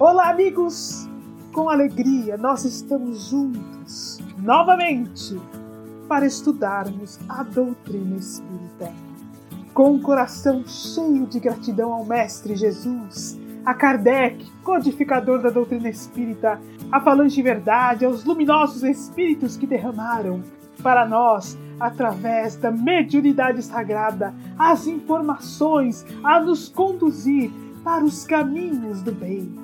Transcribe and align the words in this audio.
Olá, 0.00 0.30
amigos! 0.30 1.08
Com 1.52 1.70
alegria, 1.70 2.36
nós 2.36 2.64
estamos 2.64 3.28
juntos 3.28 4.18
novamente 4.38 5.40
para 6.08 6.26
estudarmos 6.26 7.20
a 7.28 7.44
doutrina 7.44 8.16
espírita. 8.16 8.92
Com 9.72 9.92
um 9.92 10.02
coração 10.02 10.64
cheio 10.66 11.26
de 11.26 11.38
gratidão 11.38 11.92
ao 11.92 12.04
Mestre 12.04 12.56
Jesus, 12.56 13.38
a 13.64 13.72
Kardec, 13.72 14.44
codificador 14.64 15.40
da 15.40 15.50
doutrina 15.50 15.88
espírita, 15.88 16.60
a 16.90 17.00
Falange 17.00 17.40
Verdade, 17.40 18.04
aos 18.04 18.24
luminosos 18.24 18.82
espíritos 18.82 19.56
que 19.56 19.66
derramaram 19.66 20.42
para 20.82 21.06
nós, 21.06 21.56
através 21.78 22.56
da 22.56 22.72
mediunidade 22.72 23.62
sagrada, 23.62 24.34
as 24.58 24.88
informações 24.88 26.04
a 26.24 26.40
nos 26.40 26.68
conduzir 26.68 27.52
para 27.84 28.04
os 28.04 28.24
caminhos 28.24 29.00
do 29.00 29.12
bem 29.12 29.63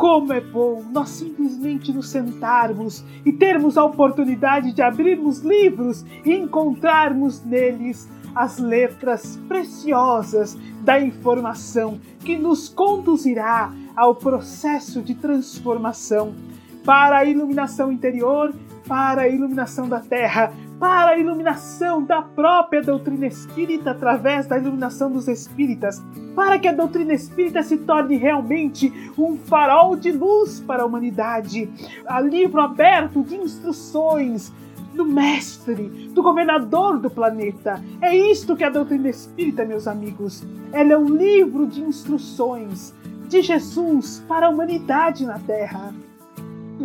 como 0.00 0.32
é 0.32 0.40
bom 0.40 0.82
nós 0.90 1.10
simplesmente 1.10 1.92
nos 1.92 2.08
sentarmos 2.08 3.04
e 3.22 3.30
termos 3.30 3.76
a 3.76 3.84
oportunidade 3.84 4.72
de 4.72 4.80
abrirmos 4.80 5.40
livros 5.40 6.06
e 6.24 6.32
encontrarmos 6.32 7.44
neles 7.44 8.08
as 8.34 8.56
letras 8.56 9.38
preciosas 9.46 10.56
da 10.80 10.98
informação 10.98 12.00
que 12.24 12.38
nos 12.38 12.66
conduzirá 12.66 13.74
ao 13.94 14.14
processo 14.14 15.02
de 15.02 15.14
transformação 15.14 16.34
para 16.82 17.18
a 17.18 17.24
iluminação 17.26 17.92
interior, 17.92 18.54
para 18.88 19.22
a 19.22 19.28
iluminação 19.28 19.86
da 19.86 20.00
terra, 20.00 20.50
para 20.80 21.10
a 21.10 21.18
iluminação 21.18 22.02
da 22.02 22.22
própria 22.22 22.80
doutrina 22.82 23.26
espírita 23.26 23.90
através 23.90 24.46
da 24.46 24.56
iluminação 24.56 25.12
dos 25.12 25.28
espíritas, 25.28 26.02
para 26.34 26.58
que 26.58 26.66
a 26.66 26.72
doutrina 26.72 27.12
espírita 27.12 27.62
se 27.62 27.76
torne 27.76 28.16
realmente 28.16 28.90
um 29.18 29.36
farol 29.36 29.94
de 29.94 30.10
luz 30.10 30.58
para 30.58 30.82
a 30.82 30.86
humanidade, 30.86 31.70
a 32.06 32.18
livro 32.18 32.62
aberto 32.62 33.22
de 33.22 33.36
instruções 33.36 34.50
do 34.94 35.04
mestre, 35.04 36.08
do 36.14 36.22
governador 36.22 36.98
do 36.98 37.10
planeta. 37.10 37.78
É 38.00 38.16
isto 38.16 38.56
que 38.56 38.64
a 38.64 38.70
doutrina 38.70 39.10
espírita, 39.10 39.66
meus 39.66 39.86
amigos. 39.86 40.42
Ela 40.72 40.94
é 40.94 40.98
um 40.98 41.14
livro 41.14 41.66
de 41.66 41.82
instruções 41.82 42.94
de 43.28 43.42
Jesus 43.42 44.24
para 44.26 44.46
a 44.46 44.50
humanidade 44.50 45.26
na 45.26 45.38
Terra 45.38 45.92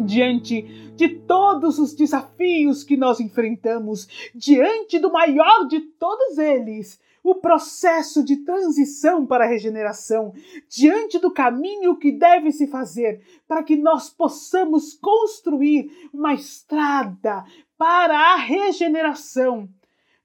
diante 0.03 0.61
de 0.95 1.09
todos 1.09 1.79
os 1.79 1.93
desafios 1.93 2.83
que 2.83 2.97
nós 2.97 3.19
enfrentamos, 3.19 4.07
diante 4.33 4.99
do 4.99 5.11
maior 5.11 5.67
de 5.67 5.79
todos 5.79 6.37
eles, 6.37 6.99
o 7.25 7.33
processo 7.33 8.23
de 8.23 8.37
transição 8.37 9.25
para 9.25 9.45
a 9.45 9.47
regeneração, 9.47 10.31
diante 10.69 11.17
do 11.17 11.31
caminho 11.31 11.97
que 11.97 12.11
deve 12.11 12.51
se 12.51 12.67
fazer 12.67 13.19
para 13.47 13.63
que 13.63 13.75
nós 13.75 14.11
possamos 14.11 14.93
construir 14.93 15.89
uma 16.13 16.35
estrada 16.35 17.43
para 17.75 18.15
a 18.15 18.35
regeneração. 18.35 19.67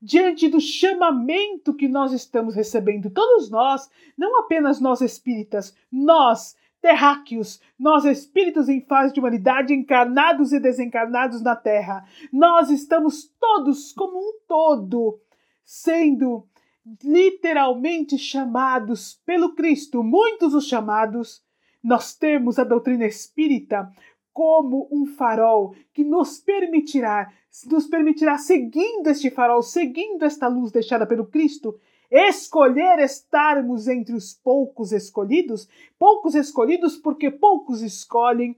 Diante 0.03 0.47
do 0.49 0.61
chamamento 0.61 1.75
que 1.75 1.89
nós 1.89 2.13
estamos 2.13 2.55
recebendo, 2.55 3.11
todos 3.11 3.51
nós, 3.51 3.91
não 4.17 4.39
apenas 4.39 4.79
nós 4.79 5.01
espíritas, 5.01 5.75
nós, 5.91 6.55
terráqueos, 6.81 7.61
nós 7.79 8.05
espíritos 8.05 8.69
em 8.69 8.81
fase 8.81 9.13
de 9.13 9.21
humanidade, 9.21 9.75
encarnados 9.75 10.53
e 10.53 10.61
desencarnados 10.61 11.43
na 11.43 11.55
Terra, 11.55 12.05
nós 12.33 12.71
estamos 12.71 13.31
todos 13.39 13.93
como 13.93 14.19
um 14.19 14.33
todo, 14.47 15.21
sendo 15.65 16.47
literalmente 17.05 18.17
chamados 18.19 19.21
pelo 19.27 19.55
Cristo, 19.55 20.03
muitos 20.03 20.55
os 20.55 20.67
chamados. 20.67 21.43
Nós 21.83 22.15
temos 22.15 22.59
a 22.59 22.65
doutrina 22.65 23.07
espírita 23.07 23.91
como 24.33 24.89
um 24.91 25.07
farol 25.07 25.75
que 25.93 26.05
nos 26.05 26.39
permitirá, 26.39 27.33
nos 27.71 27.87
permitirá 27.87 28.39
seguindo 28.39 29.09
este 29.09 29.31
farol, 29.31 29.63
seguindo 29.63 30.25
esta 30.25 30.47
luz 30.49 30.71
deixada 30.71 31.07
pelo 31.07 31.27
Cristo, 31.27 31.79
escolher 32.11 32.99
estarmos 32.99 33.87
entre 33.87 34.15
os 34.15 34.35
poucos 34.35 34.93
escolhidos, 34.93 35.69
poucos 35.99 36.35
escolhidos 36.35 36.97
porque 36.97 37.31
poucos 37.31 37.83
escolhem 37.83 38.57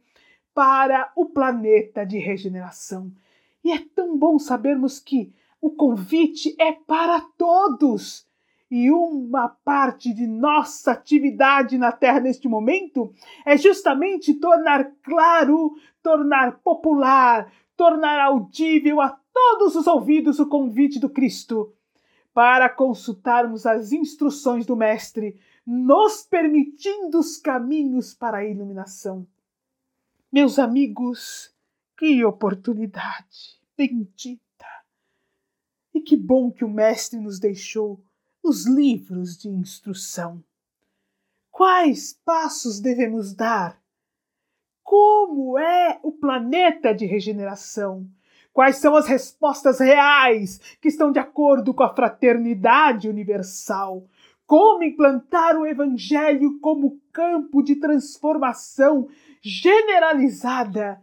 para 0.54 1.12
o 1.14 1.26
planeta 1.26 2.04
de 2.04 2.18
regeneração. 2.18 3.12
E 3.64 3.70
é 3.70 3.78
tão 3.94 4.16
bom 4.16 4.38
sabermos 4.38 4.98
que 4.98 5.32
o 5.60 5.70
convite 5.70 6.54
é 6.58 6.72
para 6.72 7.20
todos. 7.36 8.26
E 8.70 8.90
uma 8.90 9.48
parte 9.48 10.14
de 10.14 10.26
nossa 10.26 10.92
atividade 10.92 11.76
na 11.76 11.92
Terra 11.92 12.20
neste 12.20 12.48
momento 12.48 13.12
é 13.44 13.56
justamente 13.56 14.32
tornar 14.34 14.92
claro, 15.02 15.74
tornar 16.02 16.58
popular, 16.60 17.52
tornar 17.76 18.18
audível 18.18 19.00
a 19.00 19.10
todos 19.32 19.76
os 19.76 19.86
ouvidos 19.86 20.40
o 20.40 20.48
convite 20.48 20.98
do 20.98 21.10
Cristo 21.10 21.72
para 22.34 22.68
consultarmos 22.68 23.66
as 23.66 23.92
instruções 23.92 24.64
do 24.64 24.76
Mestre, 24.76 25.38
nos 25.66 26.22
permitindo 26.22 27.18
os 27.18 27.36
caminhos 27.36 28.14
para 28.14 28.38
a 28.38 28.44
iluminação. 28.44 29.26
Meus 30.32 30.58
amigos, 30.58 31.54
que 31.96 32.24
oportunidade 32.24 33.60
bendita! 33.76 34.42
E 35.94 36.00
que 36.00 36.16
bom 36.16 36.50
que 36.50 36.64
o 36.64 36.70
Mestre 36.70 37.20
nos 37.20 37.38
deixou 37.38 38.02
os 38.42 38.66
livros 38.66 39.36
de 39.36 39.48
instrução. 39.48 40.42
Quais 41.50 42.18
passos 42.24 42.80
devemos 42.80 43.34
dar? 43.34 43.80
Como 44.82 45.58
é 45.58 46.00
o 46.02 46.12
planeta 46.12 46.94
de 46.94 47.06
regeneração? 47.06 48.10
Quais 48.52 48.76
são 48.76 48.94
as 48.94 49.06
respostas 49.06 49.80
reais 49.80 50.58
que 50.80 50.88
estão 50.88 51.10
de 51.10 51.18
acordo 51.18 51.72
com 51.72 51.82
a 51.82 51.94
fraternidade 51.94 53.08
universal? 53.08 54.06
Como 54.46 54.82
implantar 54.82 55.56
o 55.56 55.66
Evangelho 55.66 56.60
como 56.60 57.00
campo 57.10 57.62
de 57.62 57.76
transformação 57.76 59.08
generalizada? 59.40 61.00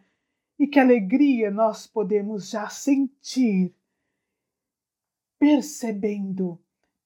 E 0.59 0.67
que 0.67 0.79
alegria 0.79 1.49
nós 1.49 1.87
podemos 1.87 2.49
já 2.49 2.69
sentir, 2.69 3.73
percebendo, 5.39 6.59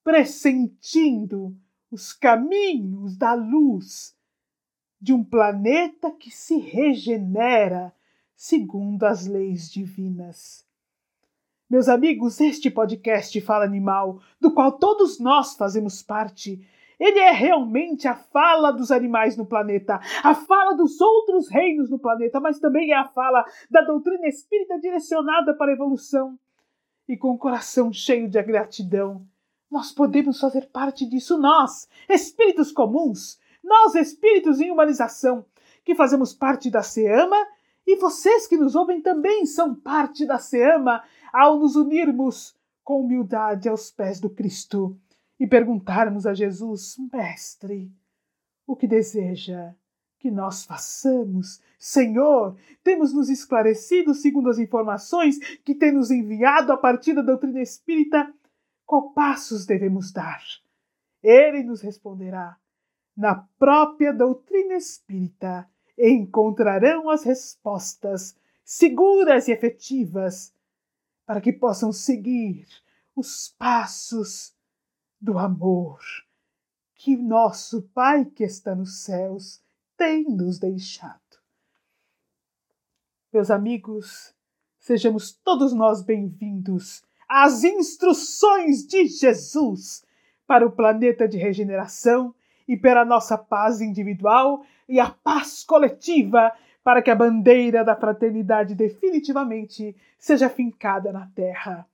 pressentindo 0.04 1.56
os 1.90 2.12
caminhos 2.12 3.16
da 3.16 3.34
luz 3.36 4.18
de 5.00 5.14
um 5.14 5.24
planeta 5.24 6.12
que 6.12 6.32
se 6.32 6.58
regenera 6.58 7.94
segundo 8.44 9.06
as 9.06 9.26
leis 9.26 9.72
divinas. 9.72 10.68
Meus 11.70 11.88
amigos, 11.88 12.42
este 12.42 12.70
podcast 12.70 13.40
Fala 13.40 13.64
Animal, 13.64 14.20
do 14.38 14.54
qual 14.54 14.74
todos 14.74 15.18
nós 15.18 15.56
fazemos 15.56 16.04
parte, 16.04 16.60
ele 17.00 17.20
é 17.20 17.32
realmente 17.32 18.06
a 18.06 18.16
fala 18.16 18.72
dos 18.72 18.92
animais 18.92 19.38
no 19.38 19.46
planeta, 19.46 19.98
a 20.22 20.36
fala 20.36 20.74
dos 20.74 21.00
outros 21.00 21.48
reinos 21.48 21.90
no 21.90 21.98
planeta, 21.98 22.42
mas 22.42 22.60
também 22.60 22.92
é 22.92 22.98
a 22.98 23.08
fala 23.08 23.46
da 23.72 23.80
doutrina 23.80 24.28
espírita 24.28 24.78
direcionada 24.78 25.54
para 25.54 25.72
a 25.72 25.76
evolução. 25.76 26.38
E 27.08 27.16
com 27.16 27.30
o 27.30 27.38
coração 27.38 27.94
cheio 27.94 28.28
de 28.28 28.44
gratidão, 28.44 29.26
nós 29.72 29.94
podemos 29.94 30.38
fazer 30.38 30.66
parte 30.66 31.06
disso, 31.06 31.38
nós, 31.38 31.88
espíritos 32.10 32.74
comuns, 32.74 33.40
nós, 33.64 33.96
espíritos 33.96 34.60
em 34.60 34.70
humanização, 34.70 35.46
que 35.86 35.96
fazemos 35.96 36.34
parte 36.34 36.70
da 36.70 36.84
SEAMA 36.84 37.38
e 37.86 37.98
vocês 37.98 38.48
que 38.48 38.58
nos 38.58 38.76
ouvem 38.76 39.02
também 39.02 39.46
são 39.46 39.76
parte 39.76 40.26
da 40.26 40.38
Seama 40.38 41.04
ao 41.32 41.60
nos 41.60 41.76
unirmos 41.76 42.56
com 42.84 43.02
humildade 43.02 43.68
aos 43.68 43.92
pés 43.92 44.20
do 44.20 44.30
Cristo 44.30 44.98
e 45.40 45.48
perguntarmos 45.48 46.26
a 46.26 46.34
Jesus, 46.34 46.96
Mestre, 47.12 47.92
o 48.66 48.76
que 48.76 48.88
deseja 48.88 49.74
que 50.18 50.32
nós 50.32 50.64
façamos? 50.64 51.62
Senhor, 51.78 52.58
temos 52.82 53.14
nos 53.14 53.30
esclarecido 53.30 54.14
segundo 54.14 54.50
as 54.50 54.58
informações 54.58 55.38
que 55.58 55.76
tem 55.76 55.92
nos 55.92 56.12
enviado 56.12 56.72
a 56.72 56.78
partir 56.78 57.14
da 57.14 57.22
doutrina 57.22 57.62
espírita, 57.62 58.34
qual 58.86 59.12
passos 59.12 59.66
devemos 59.66 60.12
dar? 60.12 60.42
Ele 61.22 61.64
nos 61.64 61.82
responderá 61.82 62.58
na 63.16 63.36
própria 63.58 64.14
doutrina 64.14 64.76
espírita 64.76 65.70
encontrarão 65.98 67.10
as 67.10 67.24
respostas 67.24 68.36
seguras 68.64 69.48
e 69.48 69.52
efetivas 69.52 70.54
para 71.26 71.42
que 71.42 71.54
possam 71.54 71.92
seguir 71.92 72.68
os 73.16 73.50
passos 73.58 74.54
do 75.20 75.38
amor 75.38 76.00
que 76.96 77.18
nosso 77.18 77.82
Pai 77.94 78.24
que 78.24 78.46
está 78.46 78.74
nos 78.74 79.04
céus 79.04 79.62
tem 79.98 80.24
nos 80.24 80.58
deixado. 80.58 81.20
Meus 83.32 83.52
amigos, 83.52 84.34
sejamos 84.80 85.34
todos 85.34 85.74
nós 85.74 86.02
bem-vindos 86.02 87.04
às 87.28 87.64
instruções 87.64 88.86
de 88.88 89.08
Jesus 89.08 90.06
para 90.48 90.66
o 90.66 90.72
planeta 90.72 91.28
de 91.28 91.38
regeneração 91.38 92.34
e 92.68 92.78
para 92.78 93.02
a 93.02 93.06
nossa 93.06 93.38
paz 93.38 93.82
individual 93.82 94.66
e 94.88 95.00
a 95.00 95.10
paz 95.10 95.64
coletiva 95.64 96.52
para 96.84 97.02
que 97.02 97.10
a 97.10 97.16
bandeira 97.16 97.84
da 97.84 97.96
fraternidade 97.96 98.76
definitivamente 98.76 99.96
seja 100.20 100.50
fincada 100.50 101.12
na 101.12 101.28
terra. 101.28 101.88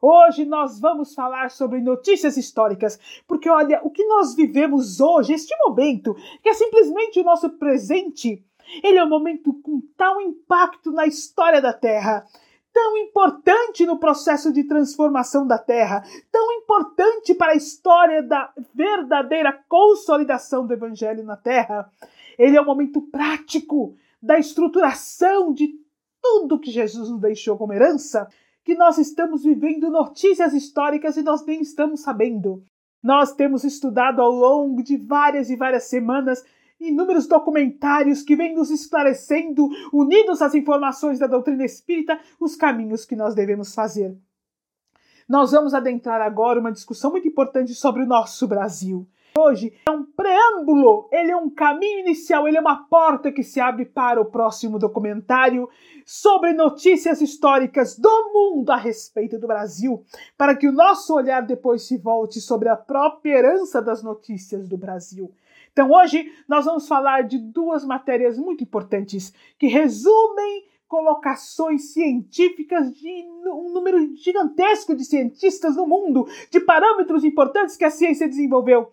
Hoje 0.00 0.44
nós 0.44 0.78
vamos 0.78 1.14
falar 1.14 1.50
sobre 1.50 1.80
notícias 1.80 2.36
históricas, 2.36 2.98
porque 3.26 3.50
olha, 3.50 3.80
o 3.82 3.90
que 3.90 4.04
nós 4.04 4.34
vivemos 4.34 5.00
hoje, 5.00 5.32
este 5.32 5.54
momento, 5.66 6.14
que 6.42 6.48
é 6.48 6.54
simplesmente 6.54 7.18
o 7.18 7.24
nosso 7.24 7.50
presente, 7.50 8.44
ele 8.82 8.98
é 8.98 9.04
um 9.04 9.08
momento 9.08 9.52
com 9.62 9.82
tal 9.96 10.20
impacto 10.20 10.92
na 10.92 11.06
história 11.06 11.60
da 11.60 11.72
Terra, 11.72 12.24
tão 12.72 12.96
importante 12.98 13.84
no 13.84 13.98
processo 13.98 14.52
de 14.52 14.62
transformação 14.62 15.44
da 15.44 15.58
Terra, 15.58 16.04
tão 16.30 16.52
importante 16.52 17.34
para 17.34 17.52
a 17.52 17.56
história 17.56 18.22
da 18.22 18.52
verdadeira 18.72 19.52
consolidação 19.68 20.64
do 20.64 20.74
Evangelho 20.74 21.24
na 21.24 21.36
Terra. 21.36 21.90
Ele 22.38 22.56
é 22.56 22.62
um 22.62 22.66
momento 22.66 23.02
prático 23.02 23.96
da 24.22 24.38
estruturação 24.38 25.52
de 25.52 25.68
tudo 26.22 26.58
que 26.58 26.70
Jesus 26.70 27.10
nos 27.10 27.20
deixou 27.20 27.56
como 27.56 27.72
herança, 27.72 28.28
que 28.64 28.74
nós 28.74 28.98
estamos 28.98 29.44
vivendo 29.44 29.90
notícias 29.90 30.52
históricas 30.52 31.16
e 31.16 31.22
nós 31.22 31.44
nem 31.44 31.60
estamos 31.60 32.00
sabendo. 32.00 32.62
Nós 33.02 33.32
temos 33.32 33.64
estudado 33.64 34.20
ao 34.20 34.30
longo 34.30 34.82
de 34.82 34.96
várias 34.96 35.50
e 35.50 35.56
várias 35.56 35.84
semanas 35.84 36.44
inúmeros 36.80 37.26
documentários 37.26 38.22
que 38.22 38.36
vêm 38.36 38.54
nos 38.54 38.70
esclarecendo, 38.70 39.68
unidos 39.92 40.40
às 40.40 40.54
informações 40.54 41.18
da 41.18 41.26
doutrina 41.26 41.64
espírita, 41.64 42.20
os 42.38 42.54
caminhos 42.54 43.04
que 43.04 43.16
nós 43.16 43.34
devemos 43.34 43.74
fazer. 43.74 44.16
Nós 45.28 45.50
vamos 45.52 45.74
adentrar 45.74 46.20
agora 46.20 46.60
uma 46.60 46.72
discussão 46.72 47.10
muito 47.10 47.28
importante 47.28 47.74
sobre 47.74 48.02
o 48.02 48.06
nosso 48.06 48.46
Brasil. 48.46 49.06
Hoje 49.36 49.72
é 49.86 49.90
um 49.90 50.04
preâmbulo, 50.04 51.08
ele 51.12 51.30
é 51.30 51.36
um 51.36 51.48
caminho 51.48 52.00
inicial, 52.00 52.48
ele 52.48 52.56
é 52.56 52.60
uma 52.60 52.84
porta 52.88 53.30
que 53.30 53.42
se 53.42 53.60
abre 53.60 53.84
para 53.84 54.20
o 54.20 54.24
próximo 54.24 54.78
documentário 54.78 55.68
sobre 56.04 56.52
notícias 56.52 57.20
históricas 57.20 57.96
do 57.98 58.32
mundo 58.32 58.70
a 58.70 58.76
respeito 58.76 59.38
do 59.38 59.46
Brasil, 59.46 60.04
para 60.36 60.56
que 60.56 60.66
o 60.66 60.72
nosso 60.72 61.14
olhar 61.14 61.42
depois 61.42 61.82
se 61.86 61.96
volte 61.96 62.40
sobre 62.40 62.68
a 62.68 62.76
própria 62.76 63.38
herança 63.38 63.80
das 63.80 64.02
notícias 64.02 64.68
do 64.68 64.76
Brasil. 64.76 65.32
Então 65.72 65.90
hoje 65.90 66.32
nós 66.48 66.64
vamos 66.64 66.88
falar 66.88 67.22
de 67.22 67.38
duas 67.38 67.84
matérias 67.84 68.36
muito 68.38 68.64
importantes 68.64 69.32
que 69.58 69.66
resumem 69.66 70.64
colocações 70.88 71.92
científicas 71.92 72.92
de 72.94 73.24
um 73.46 73.72
número 73.72 74.16
gigantesco 74.16 74.96
de 74.96 75.04
cientistas 75.04 75.76
no 75.76 75.86
mundo, 75.86 76.26
de 76.50 76.58
parâmetros 76.58 77.24
importantes 77.24 77.76
que 77.76 77.84
a 77.84 77.90
ciência 77.90 78.26
desenvolveu, 78.26 78.90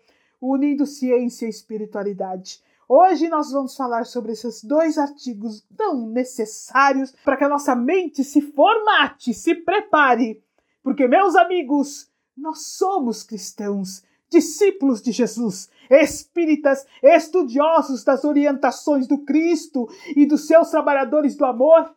unindo 0.50 0.86
ciência 0.86 1.46
e 1.46 1.50
espiritualidade. 1.50 2.62
Hoje 2.88 3.28
nós 3.28 3.52
vamos 3.52 3.76
falar 3.76 4.06
sobre 4.06 4.34
esses 4.34 4.64
dois 4.64 4.98
artigos 4.98 5.66
tão 5.76 6.08
necessários 6.08 7.14
para 7.24 7.36
que 7.36 7.44
a 7.44 7.50
nossa 7.50 7.76
mente 7.76 8.24
se 8.24 8.42
formate, 8.42 9.34
se 9.34 9.56
prepare. 9.56 10.44
Porque, 10.84 11.08
meus 11.08 11.36
amigos, 11.36 12.10
nós 12.38 12.68
somos 12.68 13.24
cristãos 13.24 14.04
discípulos 14.30 15.02
de 15.02 15.12
Jesus, 15.12 15.70
espíritas, 15.90 16.86
estudiosos 17.02 18.04
das 18.04 18.26
orientações 18.26 19.08
do 19.08 19.20
Cristo 19.20 19.88
e 20.16 20.26
dos 20.26 20.48
seus 20.48 20.70
trabalhadores 20.70 21.36
do 21.36 21.46
amor. 21.46 21.96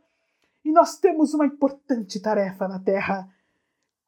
E 0.64 0.70
nós 0.70 0.98
temos 0.98 1.34
uma 1.34 1.46
importante 1.46 2.20
tarefa 2.20 2.68
na 2.68 2.78
Terra. 2.78 3.28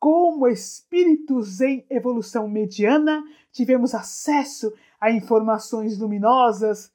Como 0.00 0.48
espíritos 0.48 1.60
em 1.60 1.86
evolução 1.90 2.48
mediana, 2.48 3.22
tivemos 3.52 3.94
acesso 3.94 4.72
a 4.98 5.10
informações 5.10 5.98
luminosas 5.98 6.90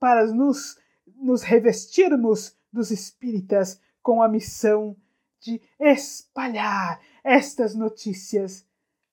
para 0.00 0.26
nos, 0.32 0.78
nos 1.16 1.42
revestirmos 1.42 2.56
dos 2.72 2.90
espíritas 2.90 3.78
com 4.02 4.22
a 4.22 4.28
missão 4.28 4.96
de 5.38 5.60
espalhar 5.78 6.98
estas 7.22 7.74
notícias 7.74 8.66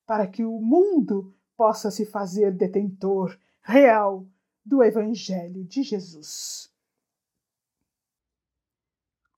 para 0.06 0.26
que 0.26 0.46
o 0.46 0.62
mundo 0.62 1.36
possa 1.58 1.92
se 1.92 2.06
fazer 2.06 2.52
detentor 2.52 3.38
real 3.62 4.26
do 4.66 4.82
Evangelho 4.82 5.66
de 5.66 5.84
Jesus. 5.84 6.72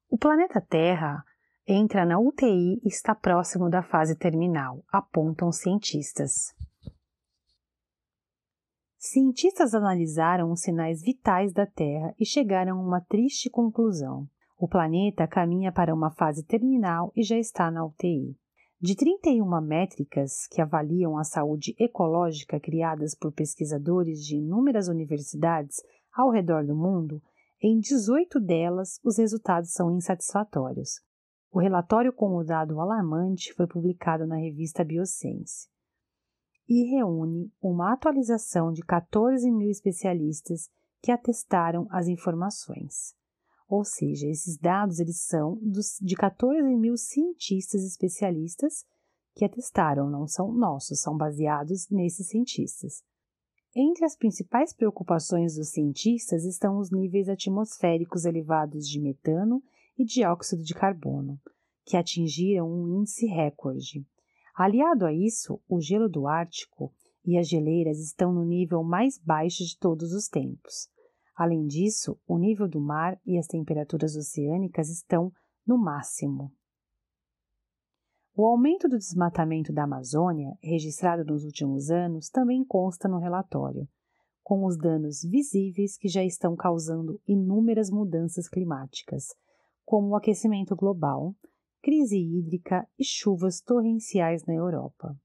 O 0.08 0.18
planeta 0.18 0.62
Terra 0.62 1.26
entra 1.68 2.06
na 2.06 2.20
UTI 2.20 2.80
e 2.84 2.88
está 2.88 3.16
próximo 3.16 3.70
da 3.70 3.82
fase 3.82 4.16
terminal, 4.16 4.84
apontam 4.92 5.52
cientistas. 5.52 6.54
Cientistas 8.98 9.74
analisaram 9.74 10.52
os 10.52 10.62
sinais 10.62 11.02
vitais 11.02 11.54
da 11.54 11.66
Terra 11.66 12.14
e 12.20 12.26
chegaram 12.26 12.80
a 12.80 12.82
uma 12.82 13.02
triste 13.02 13.50
conclusão. 13.50 14.28
O 14.58 14.68
planeta 14.68 15.28
caminha 15.28 15.72
para 15.72 15.94
uma 15.94 16.12
fase 16.12 16.44
terminal 16.44 17.12
e 17.16 17.24
já 17.24 17.38
está 17.38 17.70
na 17.70 17.86
UTI. 17.86 18.38
De 18.80 18.96
31 18.96 19.62
métricas 19.62 20.48
que 20.52 20.62
avaliam 20.62 21.18
a 21.18 21.24
saúde 21.24 21.76
ecológica 21.80 22.60
criadas 22.60 23.16
por 23.16 23.32
pesquisadores 23.32 24.24
de 24.24 24.38
inúmeras 24.38 24.88
universidades 24.88 25.78
ao 26.14 26.30
redor 26.30 26.66
do 26.66 26.76
mundo, 26.76 27.22
em 27.62 27.80
18 27.80 28.40
delas 28.40 29.00
os 29.04 29.18
resultados 29.18 29.72
são 29.72 29.96
insatisfatórios. 29.96 31.05
O 31.56 31.60
relatório 31.62 32.12
com 32.12 32.36
o 32.36 32.44
dado 32.44 32.82
alarmante 32.82 33.54
foi 33.54 33.66
publicado 33.66 34.28
na 34.28 34.36
revista 34.36 34.84
Bioscience 34.84 35.70
e 36.68 36.84
reúne 36.94 37.50
uma 37.62 37.94
atualização 37.94 38.74
de 38.74 38.82
14 38.82 39.50
mil 39.50 39.70
especialistas 39.70 40.70
que 41.02 41.14
atestaram 41.14 41.88
as 41.90 42.10
informações. 42.10 43.16
Ou 43.70 43.86
seja, 43.86 44.28
esses 44.28 44.58
dados 44.58 45.00
eles 45.00 45.22
são 45.22 45.58
dos, 45.62 45.98
de 46.02 46.14
14 46.18 46.62
mil 46.76 46.98
cientistas 46.98 47.86
especialistas 47.86 48.86
que 49.34 49.46
atestaram, 49.46 50.10
não 50.10 50.28
são 50.28 50.52
nossos, 50.52 51.00
são 51.00 51.16
baseados 51.16 51.90
nesses 51.90 52.28
cientistas. 52.28 53.02
Entre 53.74 54.04
as 54.04 54.18
principais 54.18 54.74
preocupações 54.74 55.56
dos 55.56 55.70
cientistas 55.70 56.44
estão 56.44 56.78
os 56.80 56.92
níveis 56.92 57.30
atmosféricos 57.30 58.26
elevados 58.26 58.86
de 58.90 59.00
metano 59.00 59.64
e 59.98 60.04
dióxido 60.04 60.64
de 60.64 60.74
carbono, 60.74 61.40
que 61.86 61.98
atingiram 61.98 62.70
um 62.70 63.00
índice 63.00 63.26
recorde. 63.26 64.06
Aliado 64.56 65.06
a 65.06 65.14
isso, 65.14 65.62
o 65.68 65.80
gelo 65.80 66.10
do 66.10 66.28
Ártico 66.28 66.94
e 67.26 67.38
as 67.38 67.48
geleiras 67.48 68.00
estão 68.00 68.32
no 68.32 68.46
nível 68.46 68.84
mais 68.84 69.18
baixo 69.18 69.64
de 69.64 69.78
todos 69.78 70.14
os 70.14 70.28
tempos. 70.28 70.90
Além 71.36 71.66
disso, 71.66 72.18
o 72.26 72.38
nível 72.38 72.68
do 72.68 72.80
mar 72.80 73.20
e 73.26 73.38
as 73.38 73.48
temperaturas 73.48 74.16
oceânicas 74.16 74.90
estão 74.90 75.32
no 75.68 75.78
máximo. 75.78 76.54
O 78.38 78.46
aumento 78.46 78.88
do 78.88 78.98
desmatamento 78.98 79.72
da 79.74 79.84
Amazônia, 79.84 80.58
registrado 80.62 81.24
nos 81.26 81.44
últimos 81.44 81.90
anos, 81.90 82.30
também 82.30 82.64
consta 82.66 83.08
no 83.08 83.18
relatório, 83.18 83.88
com 84.44 84.66
os 84.66 84.78
danos 84.78 85.24
visíveis 85.24 85.98
que 85.98 86.08
já 86.08 86.24
estão 86.24 86.56
causando 86.56 87.20
inúmeras 87.28 87.90
mudanças 87.90 88.48
climáticas, 88.48 89.28
como 89.86 90.10
o 90.10 90.16
aquecimento 90.16 90.76
global, 90.76 91.36
crise 91.82 92.18
hídrica 92.18 92.88
e 92.98 93.04
chuvas 93.04 93.62
torrenciais 93.62 94.44
na 94.46 94.56
Europa. 94.56 95.16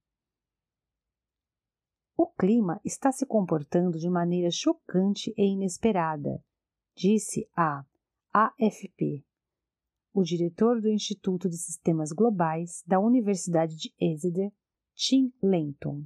O 2.16 2.26
clima 2.26 2.78
está 2.84 3.10
se 3.10 3.24
comportando 3.24 3.98
de 3.98 4.10
maneira 4.10 4.50
chocante 4.50 5.32
e 5.38 5.54
inesperada, 5.54 6.44
disse 6.94 7.48
a 7.56 7.82
AFP, 8.30 9.24
o 10.12 10.22
diretor 10.22 10.82
do 10.82 10.90
Instituto 10.90 11.48
de 11.48 11.56
Sistemas 11.56 12.12
Globais 12.12 12.82
da 12.86 13.00
Universidade 13.00 13.74
de 13.76 13.94
Exeter, 13.98 14.52
Tim 14.94 15.32
Lenton. 15.42 16.04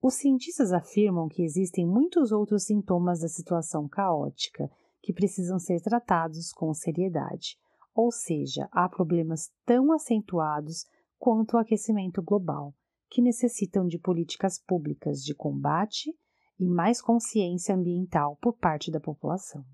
Os 0.00 0.14
cientistas 0.14 0.72
afirmam 0.72 1.28
que 1.28 1.42
existem 1.42 1.86
muitos 1.86 2.32
outros 2.32 2.64
sintomas 2.64 3.20
da 3.20 3.28
situação 3.28 3.86
caótica 3.86 4.70
que 5.02 5.12
precisam 5.12 5.58
ser 5.58 5.80
tratados 5.80 6.52
com 6.52 6.72
seriedade, 6.74 7.58
ou 7.94 8.12
seja, 8.12 8.68
há 8.70 8.88
problemas 8.88 9.50
tão 9.64 9.92
acentuados 9.92 10.86
quanto 11.18 11.54
o 11.54 11.58
aquecimento 11.58 12.22
global, 12.22 12.74
que 13.10 13.20
necessitam 13.20 13.86
de 13.86 13.98
políticas 13.98 14.58
públicas 14.58 15.24
de 15.24 15.34
combate 15.34 16.14
e 16.58 16.68
mais 16.68 17.00
consciência 17.00 17.74
ambiental 17.74 18.36
por 18.40 18.52
parte 18.52 18.90
da 18.90 19.00
população. 19.00 19.64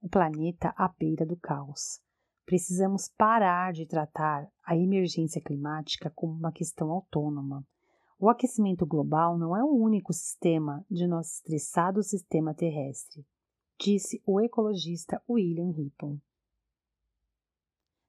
O 0.00 0.08
planeta 0.08 0.74
à 0.76 0.88
beira 0.88 1.24
do 1.24 1.36
caos. 1.36 2.00
Precisamos 2.44 3.08
parar 3.08 3.72
de 3.72 3.86
tratar 3.86 4.50
a 4.64 4.76
emergência 4.76 5.40
climática 5.40 6.10
como 6.10 6.32
uma 6.32 6.50
questão 6.50 6.90
autônoma. 6.90 7.64
O 8.18 8.28
aquecimento 8.28 8.84
global 8.84 9.38
não 9.38 9.56
é 9.56 9.62
o 9.62 9.72
único 9.72 10.12
sistema 10.12 10.84
de 10.90 11.06
nosso 11.06 11.34
estressado 11.34 12.02
sistema 12.02 12.52
terrestre, 12.52 13.24
disse 13.82 14.22
o 14.24 14.40
ecologista 14.40 15.20
William 15.28 15.72
Rippon. 15.72 16.18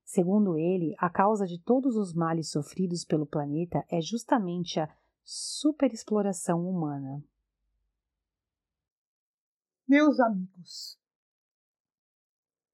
Segundo 0.06 0.56
ele, 0.56 0.94
a 1.00 1.10
causa 1.10 1.48
de 1.48 1.60
todos 1.60 1.96
os 1.96 2.14
males 2.14 2.52
sofridos 2.52 3.04
pelo 3.04 3.26
planeta 3.26 3.84
é 3.90 4.00
justamente 4.00 4.80
a 4.80 4.96
superexploração 5.24 6.70
humana. 6.70 7.24
Meus 9.88 10.20
amigos, 10.20 11.00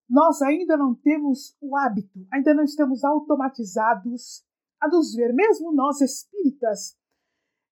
nós 0.09 0.41
ainda 0.41 0.75
não 0.75 0.93
temos 0.93 1.55
o 1.61 1.77
hábito, 1.77 2.27
ainda 2.33 2.53
não 2.53 2.63
estamos 2.63 3.05
automatizados 3.05 4.43
a 4.81 4.89
nos 4.89 5.13
ver, 5.13 5.33
mesmo 5.33 5.71
nós 5.71 6.01
espíritas, 6.01 6.97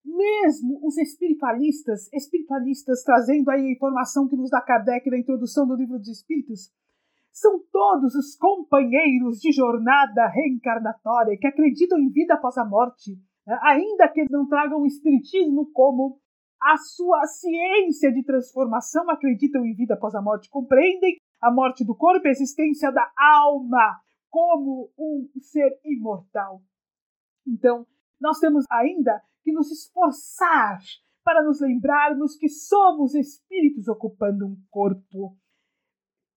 mesmo 0.08 0.80
os 0.84 0.98
espiritualistas, 0.98 2.12
espiritualistas 2.14 3.04
trazendo 3.04 3.50
aí 3.52 3.68
a 3.68 3.72
informação 3.72 4.28
que 4.28 4.38
nos 4.38 4.50
dá 4.50 4.62
Kardec 4.62 5.10
na 5.10 5.20
introdução 5.20 5.68
do 5.68 5.76
livro 5.76 5.98
dos 5.98 6.08
Espíritos, 6.08 6.72
são 7.32 7.60
todos 7.72 8.16
os 8.16 8.36
companheiros 8.36 9.40
de 9.40 9.52
jornada 9.52 10.28
reencarnatória 10.28 11.38
que 11.38 11.46
acreditam 11.46 12.00
em 12.00 12.10
vida 12.10 12.34
após 12.34 12.58
a 12.58 12.66
morte, 12.66 13.12
né? 13.46 13.60
ainda 13.62 14.08
que 14.08 14.26
não 14.32 14.48
tragam 14.48 14.82
o 14.82 14.88
espiritismo 14.88 15.70
como 15.72 16.20
a 16.60 16.78
sua 16.78 17.26
ciência 17.26 18.12
de 18.12 18.24
transformação, 18.24 19.08
acreditam 19.12 19.64
em 19.64 19.76
vida 19.76 19.94
após 19.94 20.16
a 20.16 20.22
morte, 20.22 20.50
compreendem 20.50 21.18
a 21.40 21.52
morte 21.52 21.86
do 21.86 21.96
corpo 21.96 22.26
e 22.26 22.30
a 22.30 22.32
existência 22.32 22.92
da 22.92 23.08
alma 23.16 24.00
como 24.30 24.90
um 24.98 25.30
ser 25.40 25.80
imortal. 25.86 26.62
Então, 27.46 27.86
nós 28.20 28.40
temos 28.40 28.66
ainda 28.72 29.22
que 29.48 29.54
nos 29.54 29.72
esforçar 29.72 30.78
para 31.24 31.42
nos 31.42 31.62
lembrarmos 31.62 32.36
que 32.36 32.50
somos 32.50 33.16
espíritos 33.16 33.88
ocupando 33.88 34.46
um 34.46 34.58
corpo. 34.70 35.38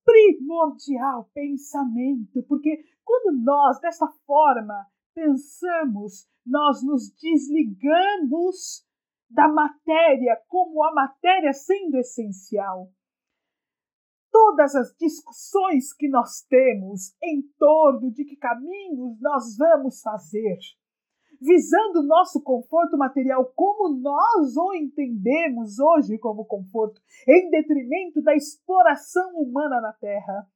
Primordial 0.04 1.28
pensamento, 1.34 2.40
porque 2.44 2.84
quando 3.04 3.36
nós, 3.42 3.80
dessa 3.80 4.06
forma, 4.24 4.86
pensamos, 5.12 6.28
nós 6.46 6.84
nos 6.84 7.10
desligamos 7.20 8.86
da 9.28 9.48
matéria 9.48 10.40
como 10.46 10.84
a 10.84 10.94
matéria 10.94 11.52
sendo 11.52 11.96
essencial 11.96 12.92
todas 14.30 14.76
as 14.76 14.94
discussões 14.96 15.92
que 15.92 16.08
nós 16.08 16.42
temos 16.48 17.12
em 17.20 17.42
torno 17.58 18.12
de 18.12 18.24
que 18.24 18.36
caminhos 18.36 19.20
nós 19.20 19.56
vamos 19.56 20.00
fazer, 20.00 20.58
visando 21.40 22.02
nosso 22.02 22.42
conforto 22.42 22.98
material 22.98 23.50
como 23.54 23.88
nós 23.96 24.56
o 24.56 24.74
entendemos 24.74 25.78
hoje 25.78 26.18
como 26.18 26.44
conforto, 26.44 27.00
em 27.26 27.50
detrimento 27.50 28.20
da 28.20 28.34
exploração 28.34 29.36
humana 29.36 29.80
na 29.80 29.92
Terra. 29.94 30.46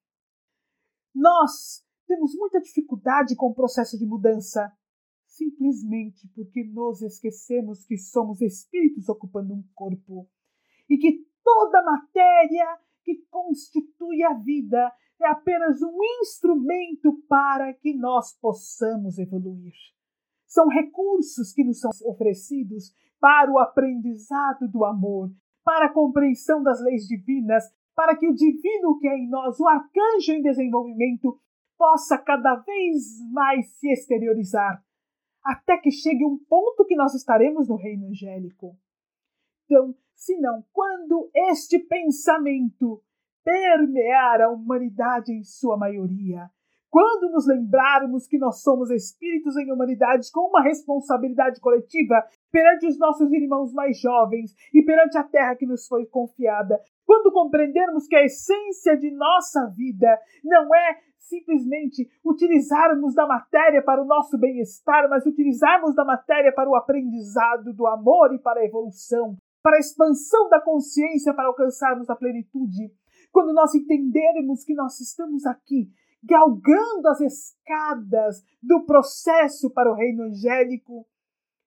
Nós 1.14 1.82
temos 2.06 2.34
muita 2.34 2.60
dificuldade 2.60 3.34
com 3.34 3.46
o 3.46 3.54
processo 3.54 3.98
de 3.98 4.04
mudança, 4.04 4.70
simplesmente 5.26 6.28
porque 6.34 6.64
nos 6.64 7.00
esquecemos 7.00 7.86
que 7.86 7.96
somos 7.96 8.42
espíritos 8.42 9.08
ocupando 9.08 9.54
um 9.54 9.64
corpo 9.74 10.28
e 10.88 10.98
que 10.98 11.26
toda 11.42 11.82
matéria 11.82 12.78
que 13.02 13.24
constitui 13.30 14.22
a 14.22 14.34
vida 14.34 14.92
é 15.20 15.28
apenas 15.28 15.80
um 15.80 15.98
instrumento 16.20 17.22
para 17.28 17.72
que 17.72 17.94
nós 17.94 18.36
possamos 18.38 19.18
evoluir. 19.18 19.93
São 20.54 20.68
recursos 20.68 21.52
que 21.52 21.64
nos 21.64 21.80
são 21.80 21.90
oferecidos 22.04 22.94
para 23.18 23.50
o 23.50 23.58
aprendizado 23.58 24.68
do 24.68 24.84
amor, 24.84 25.28
para 25.64 25.86
a 25.86 25.92
compreensão 25.92 26.62
das 26.62 26.80
leis 26.80 27.08
divinas, 27.08 27.64
para 27.92 28.16
que 28.16 28.28
o 28.28 28.32
divino 28.32 28.96
que 29.00 29.08
é 29.08 29.18
em 29.18 29.28
nós, 29.28 29.58
o 29.58 29.66
arcanjo 29.66 30.30
em 30.30 30.42
desenvolvimento, 30.42 31.36
possa 31.76 32.16
cada 32.16 32.54
vez 32.54 33.02
mais 33.32 33.66
se 33.80 33.90
exteriorizar, 33.90 34.80
até 35.42 35.76
que 35.76 35.90
chegue 35.90 36.24
um 36.24 36.38
ponto 36.48 36.84
que 36.84 36.94
nós 36.94 37.14
estaremos 37.14 37.68
no 37.68 37.74
reino 37.74 38.06
angélico. 38.06 38.78
Então, 39.64 39.92
senão 40.14 40.64
quando 40.72 41.32
este 41.34 41.80
pensamento 41.80 43.02
permear 43.42 44.40
a 44.40 44.50
humanidade 44.50 45.32
em 45.32 45.42
sua 45.42 45.76
maioria. 45.76 46.48
Quando 46.94 47.28
nos 47.32 47.44
lembrarmos 47.44 48.28
que 48.28 48.38
nós 48.38 48.62
somos 48.62 48.88
espíritos 48.88 49.56
em 49.56 49.72
humanidade 49.72 50.30
com 50.30 50.48
uma 50.48 50.62
responsabilidade 50.62 51.60
coletiva 51.60 52.24
perante 52.52 52.86
os 52.86 52.96
nossos 52.96 53.32
irmãos 53.32 53.74
mais 53.74 53.98
jovens 53.98 54.54
e 54.72 54.80
perante 54.80 55.18
a 55.18 55.24
terra 55.24 55.56
que 55.56 55.66
nos 55.66 55.88
foi 55.88 56.06
confiada, 56.06 56.78
quando 57.04 57.32
compreendermos 57.32 58.06
que 58.06 58.14
a 58.14 58.22
essência 58.22 58.96
de 58.96 59.10
nossa 59.10 59.66
vida 59.76 60.06
não 60.44 60.72
é 60.72 61.00
simplesmente 61.18 62.08
utilizarmos 62.24 63.12
da 63.12 63.26
matéria 63.26 63.82
para 63.82 64.00
o 64.00 64.06
nosso 64.06 64.38
bem-estar, 64.38 65.10
mas 65.10 65.26
utilizarmos 65.26 65.96
da 65.96 66.04
matéria 66.04 66.54
para 66.54 66.70
o 66.70 66.76
aprendizado 66.76 67.74
do 67.74 67.88
amor 67.88 68.32
e 68.32 68.38
para 68.38 68.60
a 68.60 68.64
evolução, 68.64 69.36
para 69.60 69.78
a 69.78 69.80
expansão 69.80 70.48
da 70.48 70.60
consciência 70.60 71.34
para 71.34 71.48
alcançarmos 71.48 72.08
a 72.08 72.14
plenitude. 72.14 72.92
Quando 73.32 73.52
nós 73.52 73.74
entendermos 73.74 74.62
que 74.62 74.74
nós 74.74 75.00
estamos 75.00 75.44
aqui 75.44 75.88
galgando 76.24 77.08
as 77.08 77.20
escadas 77.20 78.42
do 78.62 78.84
processo 78.84 79.70
para 79.70 79.90
o 79.90 79.94
reino 79.94 80.24
angélico, 80.24 81.06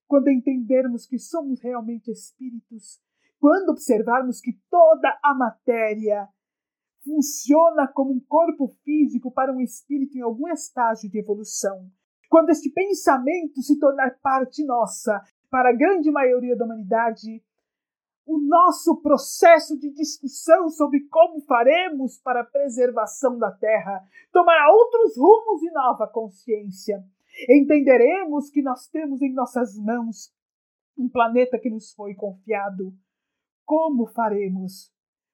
quando 0.08 0.30
entendermos 0.30 1.06
que 1.06 1.20
somos 1.20 1.62
realmente 1.62 2.10
espíritos, 2.10 3.00
quando 3.40 3.70
observarmos 3.70 4.42
que 4.42 4.54
toda 4.70 5.18
a 5.24 5.36
matéria 5.36 6.28
funciona 7.04 7.88
como 7.88 8.14
um 8.14 8.20
corpo 8.20 8.68
físico 8.84 9.32
para 9.32 9.54
um 9.54 9.62
espírito 9.62 10.18
em 10.18 10.22
algum 10.22 10.48
estágio 10.48 11.10
de 11.10 11.20
evolução, 11.20 11.90
quando 12.30 12.50
este 12.50 12.70
pensamento 12.72 13.62
se 13.62 13.80
tornar 13.80 14.20
parte 14.22 14.66
nossa 14.66 15.22
para 15.50 15.70
a 15.70 15.76
grande 15.76 16.12
maioria 16.12 16.58
da 16.58 16.66
humanidade, 16.66 17.42
o 18.28 18.38
nosso 18.38 19.02
processo 19.02 19.80
de 19.80 19.90
discussão 19.92 20.70
sobre 20.70 21.08
como 21.08 21.40
faremos 21.46 22.20
para 22.20 22.42
a 22.42 22.46
preservação 22.46 23.40
da 23.40 23.52
Terra 23.52 24.04
tomará 24.34 24.70
outros 24.70 25.18
rumos 25.18 25.64
e 25.64 25.72
nova 25.72 26.08
consciência. 26.08 27.02
Entenderemos 27.50 28.50
que 28.50 28.62
nós 28.62 28.88
temos 28.88 29.22
em 29.22 29.34
nossas 29.34 29.78
mãos 29.78 30.34
um 30.98 31.08
planeta 31.08 31.58
que 31.58 31.70
nos 31.70 31.94
foi 31.94 32.14
confiado. 32.16 32.94
Como 33.66 34.08
faremos 34.08 34.92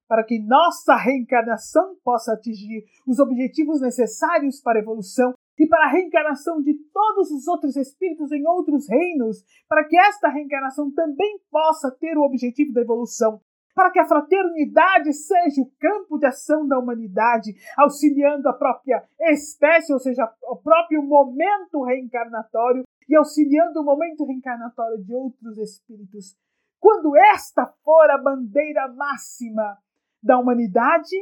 para 0.08 0.24
que 0.24 0.38
nossa 0.38 0.96
reencarnação 0.96 1.96
possa 2.04 2.34
atingir 2.34 2.86
os 3.08 3.18
objetivos 3.18 3.82
necessários 3.82 4.62
para 4.62 4.78
a 4.78 4.82
evolução 4.82 5.34
e 5.58 5.68
para 5.68 5.86
a 5.86 5.90
reencarnação 5.90 6.62
de 6.62 6.74
todos 6.94 7.32
os 7.32 7.48
outros 7.48 7.76
espíritos 7.76 8.32
em 8.32 8.46
outros 8.48 8.88
reinos, 8.90 9.44
para 9.68 9.84
que 9.86 9.98
esta 9.98 10.30
reencarnação 10.30 10.92
também 10.92 11.40
possa 11.52 11.92
ter 11.92 12.18
o 12.18 12.24
objetivo 12.24 12.74
da 12.74 12.82
evolução, 12.82 13.40
para 13.76 13.92
que 13.92 14.00
a 14.00 14.08
fraternidade 14.08 15.14
seja 15.14 15.62
o 15.62 15.72
campo 15.80 16.18
de 16.18 16.26
ação 16.26 16.68
da 16.68 16.78
humanidade, 16.78 17.56
auxiliando 17.78 18.48
a 18.48 18.54
própria 18.54 19.04
espécie, 19.22 19.92
ou 19.94 20.00
seja, 20.00 20.32
o 20.44 20.56
próprio 20.56 21.02
momento 21.04 21.84
reencarnatório 21.84 22.84
e 23.10 23.16
auxiliando 23.16 23.82
o 23.82 23.84
momento 23.84 24.26
reencarnatório 24.26 25.04
de 25.04 25.14
outros 25.14 25.58
espíritos. 25.58 26.36
Quando 26.80 27.16
esta 27.16 27.66
for 27.84 28.10
a 28.12 28.18
bandeira 28.18 28.88
máxima 28.90 29.78
da 30.22 30.38
humanidade, 30.38 31.16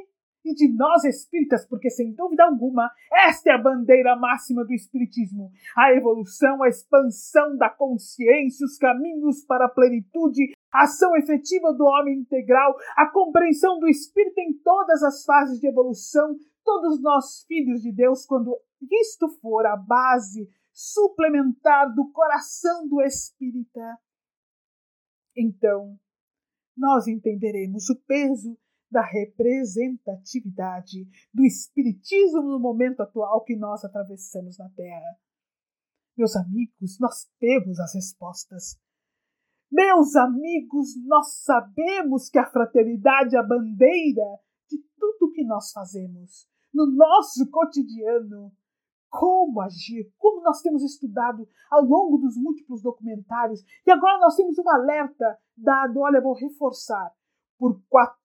e 0.43 0.53
de 0.53 0.67
nós 0.75 1.03
espíritas, 1.03 1.65
porque 1.67 1.89
sem 1.89 2.13
dúvida 2.13 2.43
alguma, 2.45 2.91
esta 3.12 3.51
é 3.51 3.53
a 3.53 3.62
bandeira 3.62 4.15
máxima 4.15 4.65
do 4.65 4.74
espiritismo: 4.74 5.51
a 5.77 5.93
evolução, 5.93 6.63
a 6.63 6.67
expansão 6.67 7.55
da 7.57 7.69
consciência, 7.69 8.65
os 8.65 8.77
caminhos 8.77 9.43
para 9.45 9.65
a 9.65 9.69
plenitude, 9.69 10.53
a 10.71 10.83
ação 10.83 11.15
efetiva 11.15 11.74
do 11.74 11.86
homem 11.86 12.19
integral, 12.19 12.75
a 12.95 13.10
compreensão 13.10 13.79
do 13.79 13.88
espírito 13.88 14.39
em 14.39 14.53
todas 14.63 15.03
as 15.03 15.24
fases 15.24 15.60
de 15.60 15.67
evolução, 15.67 16.36
todos 16.63 17.01
nós 17.01 17.43
filhos 17.48 17.81
de 17.81 17.91
Deus, 17.91 18.25
quando 18.25 18.57
isto 18.89 19.29
for 19.41 19.65
a 19.65 19.75
base 19.75 20.50
suplementar 20.74 21.93
do 21.93 22.12
coração 22.12 22.88
do 22.88 23.01
espírita, 23.01 23.98
então 25.36 25.98
nós 26.75 27.07
entenderemos 27.07 27.89
o 27.89 28.00
peso 28.07 28.57
da 28.91 29.01
representatividade 29.01 31.07
do 31.33 31.45
Espiritismo 31.45 32.41
no 32.41 32.60
momento 32.60 33.01
atual 33.01 33.41
que 33.43 33.55
nós 33.55 33.86
atravessamos 33.86 34.57
na 34.57 34.67
Terra. 34.69 35.17
Meus 36.17 36.36
amigos, 36.36 37.00
nós 37.00 37.29
temos 37.39 37.79
as 37.79 37.93
respostas. 37.95 38.77
Meus 39.71 40.17
amigos, 40.17 40.89
nós 41.05 41.43
sabemos 41.43 42.29
que 42.29 42.38
a 42.38 42.45
fraternidade 42.45 43.38
é 43.38 43.39
a 43.39 43.43
bandeira 43.43 44.39
de 44.69 44.77
tudo 45.00 45.31
que 45.31 45.45
nós 45.45 45.71
fazemos 45.71 46.45
no 46.74 46.88
nosso 46.88 47.50
cotidiano. 47.50 48.51
Como 49.10 49.60
agir, 49.60 50.13
como 50.17 50.41
nós 50.41 50.62
temos 50.62 50.83
estudado 50.83 51.48
ao 51.69 51.83
longo 51.83 52.17
dos 52.17 52.38
múltiplos 52.38 52.81
documentários, 52.81 53.62
e 53.86 53.91
agora 53.91 54.17
nós 54.19 54.38
temos 54.38 54.57
um 54.57 54.69
alerta 54.69 55.38
dado, 55.57 56.00
olha, 56.00 56.21
vou 56.21 56.33
reforçar, 56.33 57.12
por 57.57 57.81
14 57.91 58.20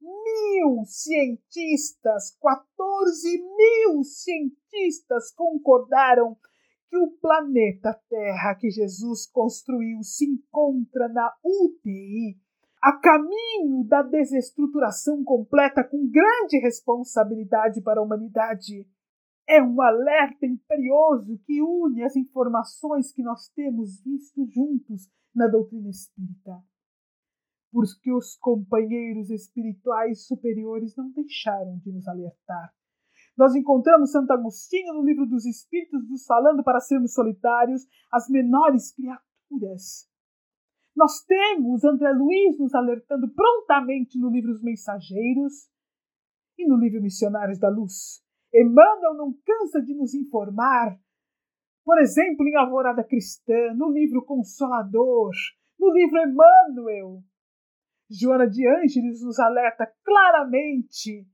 mil 0.00 0.84
cientistas, 0.84 2.36
14 2.40 3.38
mil 3.38 4.02
cientistas 4.04 5.32
concordaram 5.34 6.36
que 6.88 6.96
o 6.96 7.10
planeta 7.20 7.98
Terra 8.08 8.54
que 8.54 8.70
Jesus 8.70 9.26
construiu 9.26 10.02
se 10.02 10.26
encontra 10.26 11.08
na 11.08 11.32
UTI, 11.44 12.38
a 12.82 12.98
caminho 12.98 13.84
da 13.84 14.02
desestruturação 14.02 15.22
completa 15.24 15.84
com 15.84 16.10
grande 16.10 16.58
responsabilidade 16.58 17.80
para 17.80 18.00
a 18.00 18.02
humanidade. 18.02 18.86
É 19.48 19.62
um 19.62 19.80
alerta 19.80 20.46
imperioso 20.46 21.38
que 21.46 21.62
une 21.62 22.02
as 22.02 22.16
informações 22.16 23.12
que 23.12 23.22
nós 23.22 23.48
temos 23.54 24.02
visto 24.02 24.46
juntos 24.46 25.08
na 25.34 25.46
doutrina 25.46 25.88
espírita. 25.88 26.62
Porque 27.72 28.12
os 28.12 28.36
companheiros 28.36 29.30
espirituais 29.30 30.26
superiores 30.26 30.94
não 30.94 31.10
deixaram 31.10 31.78
de 31.78 31.90
nos 31.90 32.06
alertar. 32.06 32.72
Nós 33.36 33.54
encontramos 33.54 34.12
Santo 34.12 34.30
Agostinho 34.30 34.92
no 34.94 35.04
livro 35.04 35.26
dos 35.26 35.46
Espíritos 35.46 36.06
nos 36.08 36.26
falando 36.26 36.62
para 36.62 36.80
sermos 36.80 37.14
solitários 37.14 37.86
as 38.12 38.28
menores 38.28 38.94
criaturas. 38.94 40.06
Nós 40.94 41.24
temos 41.24 41.82
André 41.82 42.12
Luiz 42.12 42.58
nos 42.58 42.74
alertando 42.74 43.26
prontamente 43.32 44.18
no 44.18 44.28
livro 44.28 44.52
Os 44.52 44.62
Mensageiros 44.62 45.70
e 46.58 46.68
no 46.68 46.76
livro 46.76 47.00
Missionários 47.00 47.58
da 47.58 47.70
Luz. 47.70 48.22
Emmanuel 48.52 49.14
não 49.14 49.32
cansa 49.44 49.80
de 49.80 49.94
nos 49.94 50.12
informar, 50.12 51.00
por 51.84 51.98
exemplo, 51.98 52.46
em 52.46 52.54
Alvorada 52.56 53.02
Cristã, 53.02 53.72
no 53.74 53.90
livro 53.90 54.22
Consolador, 54.24 55.32
no 55.80 55.90
livro 55.90 56.18
Emmanuel. 56.18 57.22
Joana 58.12 58.46
de 58.46 58.68
Ângeles 58.68 59.22
nos 59.22 59.38
alerta 59.38 59.90
claramente 60.04 61.26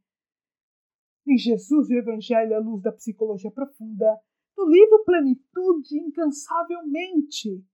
em 1.27 1.37
Jesus 1.37 1.91
e 1.91 1.95
o 1.95 1.99
Evangelho 1.99 2.57
à 2.57 2.61
luz 2.61 2.83
da 2.83 2.93
psicologia 2.93 3.51
profunda, 3.51 4.19
no 4.57 4.69
livro 4.69 5.05
Plenitude, 5.05 5.99
incansavelmente. 5.99 7.65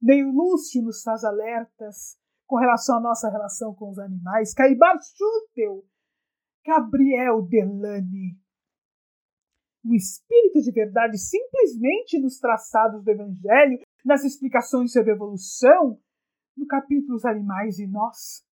Nem 0.00 0.24
o 0.24 0.32
Lúcio 0.32 0.82
nos 0.82 1.02
faz 1.02 1.24
alertas 1.24 2.16
com 2.46 2.56
relação 2.56 2.98
à 2.98 3.00
nossa 3.00 3.28
relação 3.28 3.74
com 3.74 3.90
os 3.90 3.98
animais. 3.98 4.54
Caibar 4.54 4.96
Schutel, 5.02 5.84
Gabriel 6.64 7.42
Delane. 7.42 8.38
O 9.84 9.94
Espírito 9.94 10.62
de 10.62 10.72
Verdade, 10.72 11.18
simplesmente 11.18 12.18
nos 12.18 12.38
traçados 12.38 13.04
do 13.04 13.10
Evangelho, 13.10 13.80
nas 14.04 14.24
explicações 14.24 14.92
sobre 14.92 15.12
evolução, 15.12 16.00
no 16.56 16.66
capítulo 16.66 17.16
Os 17.16 17.24
Animais 17.24 17.78
e 17.78 17.86
Nós. 17.86 18.44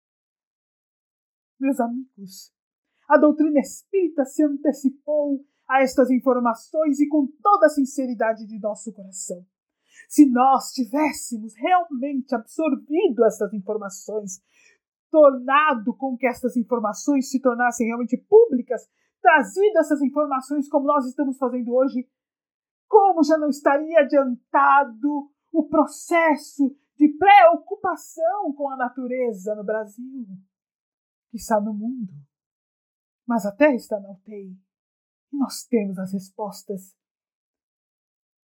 Meus 1.59 1.79
amigos, 1.79 2.53
a 3.07 3.17
doutrina 3.17 3.59
espírita 3.59 4.25
se 4.25 4.43
antecipou 4.43 5.45
a 5.67 5.81
estas 5.81 6.09
informações 6.09 6.99
e 6.99 7.07
com 7.07 7.27
toda 7.41 7.67
a 7.67 7.69
sinceridade 7.69 8.45
de 8.45 8.59
nosso 8.59 8.91
coração. 8.91 9.45
Se 10.09 10.25
nós 10.29 10.71
tivéssemos 10.71 11.53
realmente 11.55 12.33
absorvido 12.33 13.23
essas 13.23 13.53
informações, 13.53 14.41
tornado 15.09 15.93
com 15.95 16.17
que 16.17 16.25
essas 16.25 16.57
informações 16.57 17.29
se 17.29 17.39
tornassem 17.39 17.87
realmente 17.87 18.17
públicas, 18.17 18.89
trazido 19.21 19.77
essas 19.77 20.01
informações 20.01 20.67
como 20.67 20.87
nós 20.87 21.05
estamos 21.05 21.37
fazendo 21.37 21.73
hoje, 21.73 22.09
como 22.87 23.23
já 23.23 23.37
não 23.37 23.49
estaria 23.49 23.99
adiantado 23.99 25.29
o 25.51 25.67
processo 25.67 26.75
de 27.01 27.09
preocupação 27.17 28.53
com 28.53 28.69
a 28.69 28.77
natureza 28.77 29.55
no 29.55 29.63
Brasil, 29.63 30.27
que 31.31 31.37
está 31.37 31.59
no 31.59 31.73
mundo. 31.73 32.13
Mas 33.25 33.43
a 33.43 33.51
Terra 33.51 33.73
está 33.73 33.99
na 33.99 34.11
UTI 34.11 34.55
e 35.33 35.35
nós 35.35 35.63
temos 35.63 35.97
as 35.97 36.13
respostas. 36.13 36.95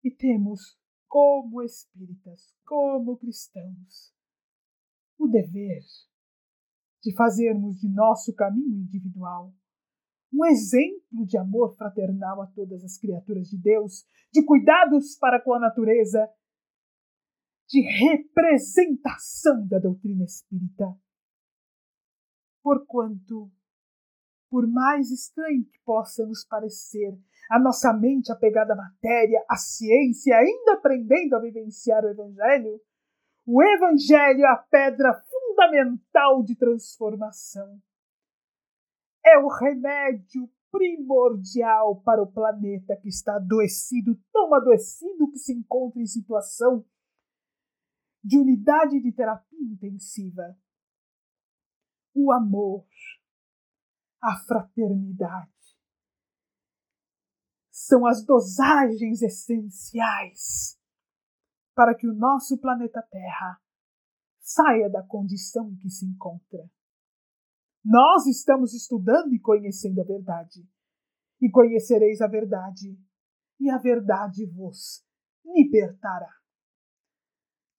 E 0.05 0.11
temos 0.13 0.79
como 1.09 1.63
espíritas, 1.63 2.55
como 2.65 3.17
cristãos, 3.17 4.15
o 5.19 5.27
dever 5.27 5.83
de 7.03 7.13
fazermos 7.17 7.81
de 7.81 7.89
nosso 7.89 8.33
caminho 8.37 8.83
individual 8.83 9.53
um 10.33 10.45
exemplo 10.47 11.25
de 11.27 11.39
amor 11.39 11.77
fraternal 11.77 12.43
a 12.43 12.47
todas 12.49 12.85
as 12.85 12.99
criaturas 12.99 13.49
de 13.49 13.57
Deus, 13.57 14.05
de 14.33 14.45
cuidados 14.45 15.17
para 15.17 15.41
com 15.41 15.55
a 15.55 15.61
natureza, 15.61 16.29
de 17.75 17.81
representação 17.81 19.67
da 19.67 19.81
doutrina 19.81 20.23
espírita. 20.23 20.97
Porquanto, 22.63 23.51
por 24.49 24.65
mais 24.69 25.11
estranho 25.11 25.65
que 25.65 25.81
possa 25.85 26.25
nos 26.25 26.47
parecer 26.47 27.19
a 27.51 27.59
nossa 27.59 27.93
mente 27.93 28.31
apegada 28.31 28.75
à 28.75 28.77
matéria, 28.77 29.45
à 29.51 29.57
ciência, 29.57 30.37
ainda 30.37 30.75
aprendendo 30.75 31.35
a 31.35 31.41
vivenciar 31.41 32.05
o 32.05 32.11
Evangelho, 32.11 32.81
o 33.45 33.61
Evangelho 33.61 34.45
é 34.45 34.49
a 34.49 34.57
pedra 34.57 35.21
fundamental 35.29 36.45
de 36.45 36.55
transformação. 36.55 37.77
É 39.27 39.37
o 39.37 39.49
remédio 39.49 40.49
primordial 40.71 42.01
para 42.03 42.23
o 42.23 42.31
planeta 42.31 42.97
que 42.97 43.09
está 43.09 43.35
adoecido, 43.35 44.17
tão 44.33 44.55
adoecido 44.55 45.29
que 45.33 45.39
se 45.39 45.53
encontra 45.53 46.01
em 46.01 46.07
situação 46.07 46.85
de 48.25 48.39
unidade 48.39 49.01
de 49.03 49.13
terapia 49.13 49.61
intensiva. 49.61 50.59
O 52.15 52.33
amor, 52.33 52.87
a 54.23 54.35
fraternidade, 54.47 55.53
são 57.71 58.07
as 58.07 58.25
dosagens 58.25 59.21
essenciais 59.21 60.81
para 61.75 61.95
que 61.95 62.09
o 62.09 62.15
nosso 62.15 62.59
planeta 62.59 63.03
Terra 63.11 63.61
saia 64.41 64.89
da 64.89 65.03
condição 65.03 65.71
em 65.71 65.77
que 65.77 65.91
se 65.91 66.07
encontra. 66.07 66.71
Nós 67.85 68.27
estamos 68.27 68.73
estudando 68.73 69.35
e 69.35 69.41
conhecendo 69.41 70.01
a 70.01 70.05
verdade. 70.05 70.67
E 71.43 71.51
conhecereis 71.51 72.23
a 72.23 72.29
verdade, 72.29 72.99
e 73.61 73.69
a 73.69 73.77
verdade 73.77 74.47
vos 74.47 75.05
libertará. 75.45 76.44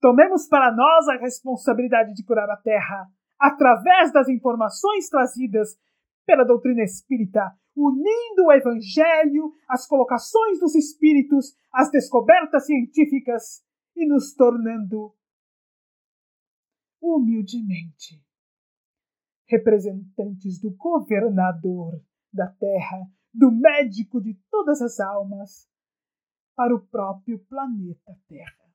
Tomemos 0.00 0.46
para 0.48 0.74
nós 0.74 1.08
a 1.08 1.16
responsabilidade 1.16 2.14
de 2.14 2.24
curar 2.24 2.48
a 2.50 2.56
Terra 2.56 3.08
através 3.38 4.12
das 4.12 4.28
informações 4.28 5.08
trazidas 5.08 5.78
pela 6.26 6.44
doutrina 6.44 6.82
espírita 6.82 7.54
unindo 7.76 8.46
o 8.46 8.52
Evangelho, 8.52 9.52
as 9.68 9.86
colocações 9.86 10.58
dos 10.58 10.74
Espíritos, 10.74 11.54
as 11.70 11.90
descobertas 11.90 12.64
científicas 12.64 13.62
e 13.94 14.06
nos 14.06 14.34
tornando 14.34 15.14
humildemente 17.00 18.24
representantes 19.48 20.60
do 20.60 20.72
governador 20.72 22.02
da 22.32 22.48
terra, 22.48 23.06
do 23.32 23.52
médico 23.52 24.20
de 24.20 24.34
todas 24.50 24.82
as 24.82 24.98
almas, 24.98 25.68
para 26.56 26.74
o 26.74 26.80
próprio 26.80 27.38
planeta 27.38 28.18
Terra. 28.26 28.65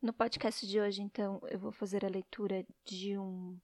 No 0.00 0.12
podcast 0.12 0.64
de 0.64 0.80
hoje, 0.80 1.02
então, 1.02 1.40
eu 1.50 1.58
vou 1.58 1.72
fazer 1.72 2.04
a 2.04 2.08
leitura 2.08 2.64
de 2.84 3.18
um 3.18 3.58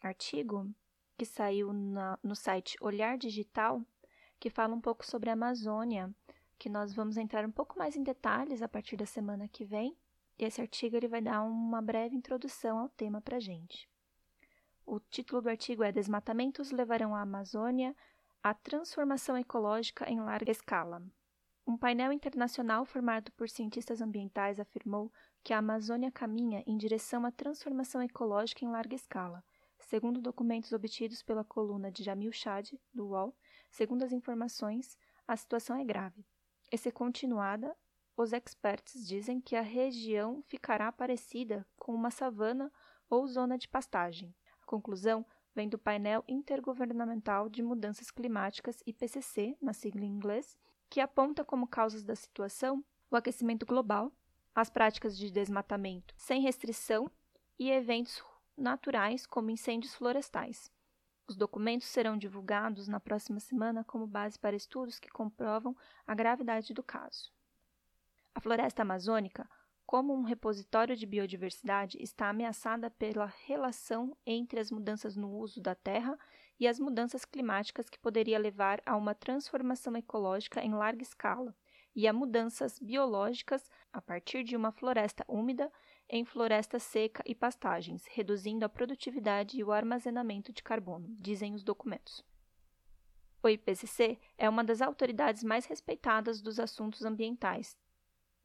artigo 0.00 0.72
que 1.18 1.26
saiu 1.26 1.72
na, 1.72 2.16
no 2.22 2.36
site 2.36 2.76
Olhar 2.80 3.18
Digital, 3.18 3.82
que 4.38 4.48
fala 4.48 4.76
um 4.76 4.80
pouco 4.80 5.04
sobre 5.04 5.28
a 5.28 5.32
Amazônia, 5.32 6.14
que 6.56 6.68
nós 6.68 6.94
vamos 6.94 7.16
entrar 7.16 7.44
um 7.44 7.50
pouco 7.50 7.76
mais 7.76 7.96
em 7.96 8.02
detalhes 8.04 8.62
a 8.62 8.68
partir 8.68 8.96
da 8.96 9.06
semana 9.06 9.48
que 9.48 9.64
vem. 9.64 9.96
E 10.38 10.44
esse 10.44 10.60
artigo 10.60 10.94
ele 10.94 11.08
vai 11.08 11.20
dar 11.20 11.42
uma 11.42 11.82
breve 11.82 12.14
introdução 12.14 12.78
ao 12.78 12.88
tema 12.88 13.20
para 13.20 13.40
gente. 13.40 13.90
O 14.86 15.00
título 15.00 15.42
do 15.42 15.48
artigo 15.48 15.82
é 15.82 15.90
Desmatamentos 15.90 16.70
levarão 16.70 17.12
a 17.12 17.22
Amazônia 17.22 17.92
à 18.40 18.54
transformação 18.54 19.36
ecológica 19.36 20.08
em 20.08 20.20
larga 20.20 20.52
escala. 20.52 21.02
Um 21.66 21.76
painel 21.76 22.12
internacional 22.12 22.84
formado 22.84 23.30
por 23.32 23.48
cientistas 23.48 24.00
ambientais 24.00 24.58
afirmou 24.58 25.12
que 25.42 25.52
a 25.52 25.58
Amazônia 25.58 26.10
caminha 26.10 26.62
em 26.66 26.76
direção 26.76 27.24
à 27.24 27.30
transformação 27.30 28.02
ecológica 28.02 28.64
em 28.64 28.70
larga 28.70 28.94
escala, 28.94 29.44
Segundo 29.88 30.22
documentos 30.22 30.72
obtidos 30.72 31.22
pela 31.22 31.44
coluna 31.44 31.90
de 31.90 32.02
Jamil 32.02 32.32
Chad, 32.32 32.70
do 32.94 33.08
UOL, 33.08 33.36
segundo 33.70 34.04
as 34.04 34.12
informações, 34.12 34.96
a 35.26 35.36
situação 35.36 35.76
é 35.76 35.84
grave. 35.84 36.24
E 36.70 36.78
se 36.78 36.90
continuada, 36.90 37.76
os 38.16 38.32
experts 38.32 39.06
dizem 39.06 39.40
que 39.40 39.56
a 39.56 39.60
região 39.60 40.42
ficará 40.46 40.90
parecida 40.90 41.66
com 41.76 41.94
uma 41.94 42.10
savana 42.10 42.72
ou 43.10 43.26
zona 43.26 43.58
de 43.58 43.68
pastagem. 43.68 44.34
A 44.62 44.66
conclusão 44.66 45.26
vem 45.54 45.68
do 45.68 45.78
painel 45.78 46.24
intergovernamental 46.26 47.48
de 47.48 47.62
mudanças 47.62 48.10
climáticas 48.10 48.82
IPCC, 48.86 49.58
na 49.60 49.72
sigla 49.72 50.04
em 50.04 50.10
inglês, 50.10 50.56
que 50.92 51.00
aponta 51.00 51.42
como 51.42 51.66
causas 51.66 52.04
da 52.04 52.14
situação 52.14 52.84
o 53.10 53.16
aquecimento 53.16 53.64
global, 53.64 54.12
as 54.54 54.68
práticas 54.68 55.16
de 55.16 55.30
desmatamento 55.30 56.12
sem 56.18 56.42
restrição 56.42 57.10
e 57.58 57.70
eventos 57.70 58.22
naturais, 58.54 59.24
como 59.24 59.48
incêndios 59.48 59.94
florestais. 59.94 60.70
Os 61.26 61.34
documentos 61.34 61.88
serão 61.88 62.18
divulgados 62.18 62.88
na 62.88 63.00
próxima 63.00 63.40
semana 63.40 63.82
como 63.82 64.06
base 64.06 64.38
para 64.38 64.54
estudos 64.54 64.98
que 64.98 65.08
comprovam 65.08 65.74
a 66.06 66.14
gravidade 66.14 66.74
do 66.74 66.82
caso. 66.82 67.32
A 68.34 68.40
floresta 68.42 68.82
amazônica 68.82 69.48
como 69.92 70.14
um 70.14 70.22
repositório 70.22 70.96
de 70.96 71.04
biodiversidade, 71.04 71.98
está 72.00 72.30
ameaçada 72.30 72.88
pela 72.90 73.26
relação 73.44 74.16
entre 74.24 74.58
as 74.58 74.70
mudanças 74.70 75.16
no 75.16 75.36
uso 75.36 75.60
da 75.60 75.74
terra 75.74 76.18
e 76.62 76.68
as 76.68 76.78
mudanças 76.78 77.24
climáticas 77.24 77.90
que 77.90 77.98
poderia 77.98 78.38
levar 78.38 78.80
a 78.86 78.96
uma 78.96 79.16
transformação 79.16 79.96
ecológica 79.96 80.62
em 80.62 80.72
larga 80.72 81.02
escala 81.02 81.52
e 81.92 82.06
a 82.06 82.12
mudanças 82.12 82.78
biológicas 82.78 83.68
a 83.92 84.00
partir 84.00 84.44
de 84.44 84.54
uma 84.54 84.70
floresta 84.70 85.24
úmida 85.26 85.72
em 86.08 86.24
floresta 86.24 86.78
seca 86.78 87.20
e 87.26 87.34
pastagens, 87.34 88.06
reduzindo 88.06 88.64
a 88.64 88.68
produtividade 88.68 89.58
e 89.58 89.64
o 89.64 89.72
armazenamento 89.72 90.52
de 90.52 90.62
carbono, 90.62 91.08
dizem 91.18 91.52
os 91.52 91.64
documentos. 91.64 92.24
O 93.42 93.48
IPCC 93.48 94.16
é 94.38 94.48
uma 94.48 94.62
das 94.62 94.80
autoridades 94.80 95.42
mais 95.42 95.66
respeitadas 95.66 96.40
dos 96.40 96.60
assuntos 96.60 97.04
ambientais, 97.04 97.76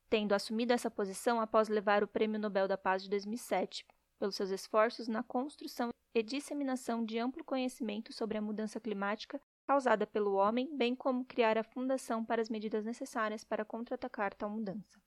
tendo 0.09 0.33
assumido 0.33 0.73
essa 0.73 0.89
posição 0.89 1.39
após 1.39 1.69
levar 1.69 2.03
o 2.03 2.07
Prêmio 2.07 2.39
Nobel 2.39 2.67
da 2.67 2.79
Paz 2.79 3.03
de 3.03 3.11
2007, 3.11 3.85
pelos 4.17 4.35
seus 4.35 4.49
esforços 4.49 5.07
na 5.07 5.23
construção 5.23 5.89
e 6.13 6.23
disseminação 6.23 7.05
de 7.05 7.19
amplo 7.19 7.43
conhecimento 7.43 8.11
sobre 8.11 8.37
a 8.37 8.41
mudança 8.41 8.79
climática 8.79 9.39
causada 9.67 10.07
pelo 10.07 10.33
homem, 10.33 10.75
bem 10.75 10.95
como 10.95 11.25
criar 11.25 11.57
a 11.57 11.63
fundação 11.63 12.23
para 12.23 12.41
as 12.41 12.49
medidas 12.49 12.85
necessárias 12.85 13.43
para 13.43 13.65
contra-atacar 13.65 14.33
tal 14.33 14.49
mudança. 14.49 14.99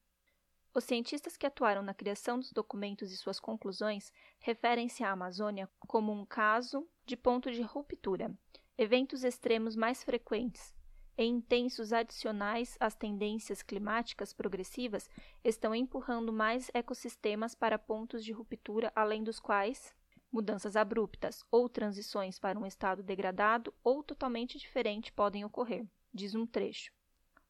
Os 0.75 0.85
cientistas 0.85 1.37
que 1.37 1.47
atuaram 1.47 1.83
na 1.83 1.95
criação 1.95 2.39
dos 2.39 2.53
documentos 2.53 3.11
e 3.11 3.17
suas 3.17 3.41
conclusões 3.41 4.13
referem-se 4.39 5.03
à 5.03 5.11
Amazônia 5.11 5.69
como 5.81 6.13
um 6.13 6.25
caso 6.25 6.89
de 7.05 7.17
ponto 7.17 7.51
de 7.51 7.63
ruptura, 7.63 8.33
eventos 8.79 9.25
extremos 9.25 9.75
mais 9.75 10.05
frequentes 10.05 10.75
intensos 11.25 11.93
adicionais 11.93 12.77
às 12.81 12.95
tendências 12.95 13.63
climáticas 13.63 14.33
progressivas 14.33 15.09
estão 15.45 15.75
empurrando 15.75 16.33
mais 16.33 16.71
ecossistemas 16.73 17.55
para 17.55 17.79
pontos 17.79 18.25
de 18.25 18.33
ruptura, 18.33 18.93
além 18.95 19.23
dos 19.23 19.39
quais 19.39 19.95
mudanças 20.33 20.77
abruptas 20.77 21.45
ou 21.51 21.69
transições 21.69 22.39
para 22.39 22.59
um 22.59 22.67
estado 22.67 23.03
degradado 23.03 23.75
ou 23.83 24.03
totalmente 24.03 24.59
diferente 24.59 25.13
podem 25.13 25.45
ocorrer, 25.45 25.87
diz 26.15 26.35
um 26.35 26.47
trecho. 26.47 26.93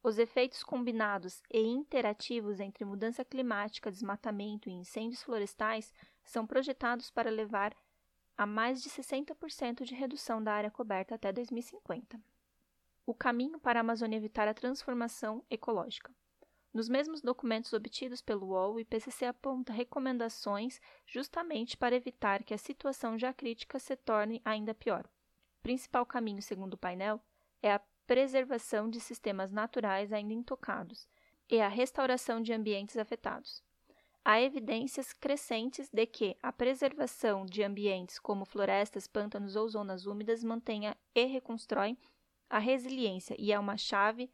Os 0.03 0.17
efeitos 0.17 0.63
combinados 0.63 1.43
e 1.51 1.59
interativos 1.59 2.59
entre 2.59 2.83
mudança 2.83 3.23
climática, 3.23 3.91
desmatamento 3.91 4.67
e 4.67 4.73
incêndios 4.73 5.21
florestais 5.21 5.93
são 6.23 6.47
projetados 6.47 7.11
para 7.11 7.29
levar 7.29 7.75
a 8.35 8.45
mais 8.47 8.81
de 8.81 8.89
60% 8.89 9.83
de 9.83 9.93
redução 9.93 10.43
da 10.43 10.53
área 10.53 10.71
coberta 10.71 11.13
até 11.13 11.31
2050. 11.31 12.19
O 13.11 13.13
caminho 13.13 13.59
para 13.59 13.77
a 13.77 13.81
Amazônia 13.81 14.15
evitar 14.15 14.47
a 14.47 14.53
transformação 14.53 15.43
ecológica. 15.49 16.15
Nos 16.73 16.87
mesmos 16.87 17.21
documentos 17.21 17.73
obtidos 17.73 18.21
pelo 18.21 18.47
UOL, 18.47 18.75
o 18.75 18.79
IPCC 18.79 19.25
aponta 19.25 19.73
recomendações 19.73 20.79
justamente 21.05 21.75
para 21.75 21.93
evitar 21.93 22.41
que 22.41 22.53
a 22.53 22.57
situação 22.57 23.19
já 23.19 23.33
crítica 23.33 23.79
se 23.79 23.97
torne 23.97 24.41
ainda 24.45 24.73
pior. 24.73 25.03
O 25.59 25.61
principal 25.61 26.05
caminho, 26.05 26.41
segundo 26.41 26.75
o 26.75 26.77
painel, 26.77 27.19
é 27.61 27.73
a 27.73 27.81
preservação 28.07 28.89
de 28.89 29.01
sistemas 29.01 29.51
naturais 29.51 30.13
ainda 30.13 30.33
intocados 30.33 31.05
e 31.49 31.59
a 31.59 31.67
restauração 31.67 32.41
de 32.41 32.53
ambientes 32.53 32.95
afetados. 32.95 33.61
Há 34.23 34.41
evidências 34.41 35.11
crescentes 35.11 35.89
de 35.89 36.05
que 36.05 36.37
a 36.41 36.53
preservação 36.53 37.45
de 37.45 37.61
ambientes 37.61 38.19
como 38.19 38.45
florestas, 38.45 39.05
pântanos 39.05 39.57
ou 39.57 39.67
zonas 39.67 40.05
úmidas 40.05 40.45
mantenha 40.45 40.95
e 41.13 41.25
reconstrói 41.25 41.97
a 42.51 42.59
resiliência 42.59 43.33
e 43.39 43.53
é 43.53 43.57
uma 43.57 43.77
chave 43.77 44.29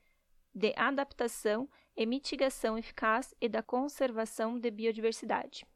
de 0.54 0.74
adaptação 0.76 1.70
e 1.96 2.04
mitigação 2.04 2.76
eficaz 2.76 3.34
e 3.40 3.48
da 3.48 3.62
conservação 3.62 4.60
de 4.60 4.72
biodiversidade. 4.72 5.68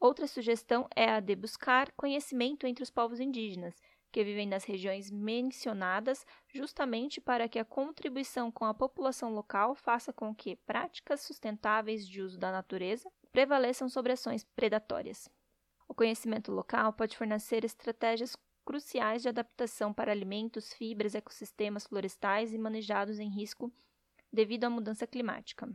Outra 0.00 0.26
sugestão 0.26 0.88
é 0.96 1.10
a 1.10 1.20
de 1.20 1.36
buscar 1.36 1.92
conhecimento 1.92 2.66
entre 2.66 2.82
os 2.82 2.90
povos 2.90 3.20
indígenas, 3.20 3.80
que 4.10 4.24
vivem 4.24 4.48
nas 4.48 4.64
regiões 4.64 5.10
mencionadas, 5.10 6.26
justamente 6.48 7.20
para 7.20 7.48
que 7.48 7.58
a 7.58 7.64
contribuição 7.64 8.50
com 8.50 8.64
a 8.64 8.74
população 8.74 9.32
local 9.32 9.76
faça 9.76 10.12
com 10.12 10.34
que 10.34 10.56
práticas 10.56 11.20
sustentáveis 11.20 12.06
de 12.06 12.20
uso 12.20 12.38
da 12.38 12.50
natureza 12.50 13.08
prevaleçam 13.30 13.88
sobre 13.88 14.12
ações 14.12 14.42
predatórias. 14.56 15.28
O 15.86 15.94
conhecimento 15.94 16.50
local 16.50 16.92
pode 16.92 17.16
fornecer 17.16 17.64
estratégias 17.64 18.36
cruciais 18.68 19.22
de 19.22 19.30
adaptação 19.30 19.94
para 19.94 20.12
alimentos, 20.12 20.74
fibras, 20.74 21.14
ecossistemas 21.14 21.86
florestais 21.86 22.52
e 22.52 22.58
manejados 22.58 23.18
em 23.18 23.30
risco 23.30 23.72
devido 24.30 24.64
à 24.64 24.68
mudança 24.68 25.06
climática. 25.06 25.66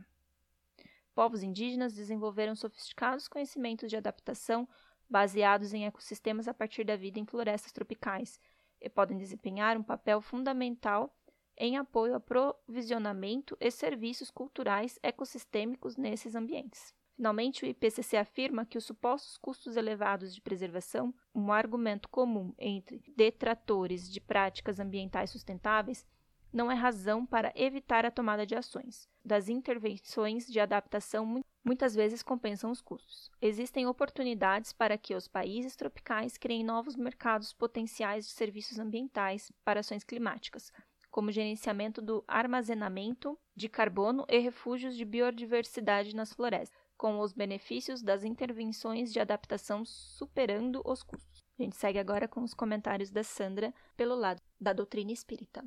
Povos 1.12 1.42
indígenas 1.42 1.92
desenvolveram 1.92 2.54
sofisticados 2.54 3.26
conhecimentos 3.26 3.90
de 3.90 3.96
adaptação 3.96 4.68
baseados 5.10 5.74
em 5.74 5.86
ecossistemas 5.86 6.46
a 6.46 6.54
partir 6.54 6.84
da 6.84 6.94
vida 6.94 7.18
em 7.18 7.26
florestas 7.26 7.72
tropicais, 7.72 8.40
e 8.80 8.88
podem 8.88 9.18
desempenhar 9.18 9.76
um 9.76 9.82
papel 9.82 10.20
fundamental 10.20 11.12
em 11.56 11.76
apoio 11.76 12.14
ao 12.14 12.20
provisionamento 12.20 13.56
e 13.58 13.72
serviços 13.72 14.30
culturais 14.30 15.00
ecossistêmicos 15.02 15.96
nesses 15.96 16.36
ambientes. 16.36 16.94
Finalmente, 17.16 17.64
o 17.64 17.68
IPCC 17.68 18.16
afirma 18.16 18.66
que 18.66 18.76
os 18.76 18.84
supostos 18.84 19.36
custos 19.36 19.76
elevados 19.76 20.34
de 20.34 20.40
preservação, 20.40 21.14
um 21.34 21.52
argumento 21.52 22.08
comum 22.08 22.52
entre 22.58 23.02
detratores 23.16 24.10
de 24.10 24.20
práticas 24.20 24.80
ambientais 24.80 25.30
sustentáveis, 25.30 26.04
não 26.52 26.70
é 26.70 26.74
razão 26.74 27.26
para 27.26 27.52
evitar 27.56 28.06
a 28.06 28.10
tomada 28.10 28.46
de 28.46 28.54
ações. 28.54 29.08
Das 29.24 29.48
intervenções 29.48 30.46
de 30.46 30.60
adaptação 30.60 31.42
muitas 31.64 31.94
vezes 31.94 32.22
compensam 32.22 32.70
os 32.70 32.80
custos. 32.80 33.30
Existem 33.40 33.86
oportunidades 33.86 34.72
para 34.72 34.96
que 34.96 35.14
os 35.14 35.26
países 35.26 35.74
tropicais 35.74 36.38
criem 36.38 36.62
novos 36.64 36.94
mercados 36.94 37.52
potenciais 37.52 38.26
de 38.26 38.32
serviços 38.32 38.78
ambientais 38.78 39.50
para 39.64 39.80
ações 39.80 40.04
climáticas, 40.04 40.72
como 41.10 41.32
gerenciamento 41.32 42.00
do 42.02 42.24
armazenamento 42.26 43.38
de 43.54 43.68
carbono 43.68 44.24
e 44.28 44.38
refúgios 44.38 44.96
de 44.96 45.04
biodiversidade 45.04 46.14
nas 46.14 46.32
florestas, 46.32 46.83
com 46.96 47.20
os 47.20 47.32
benefícios 47.32 48.02
das 48.02 48.24
intervenções 48.24 49.12
de 49.12 49.20
adaptação 49.20 49.84
superando 49.84 50.82
os 50.84 51.02
custos. 51.02 51.44
A 51.58 51.62
gente 51.62 51.76
segue 51.76 51.98
agora 51.98 52.26
com 52.28 52.42
os 52.42 52.54
comentários 52.54 53.10
da 53.10 53.22
Sandra 53.22 53.72
pelo 53.96 54.14
lado 54.14 54.42
da 54.60 54.72
doutrina 54.72 55.12
espírita 55.12 55.64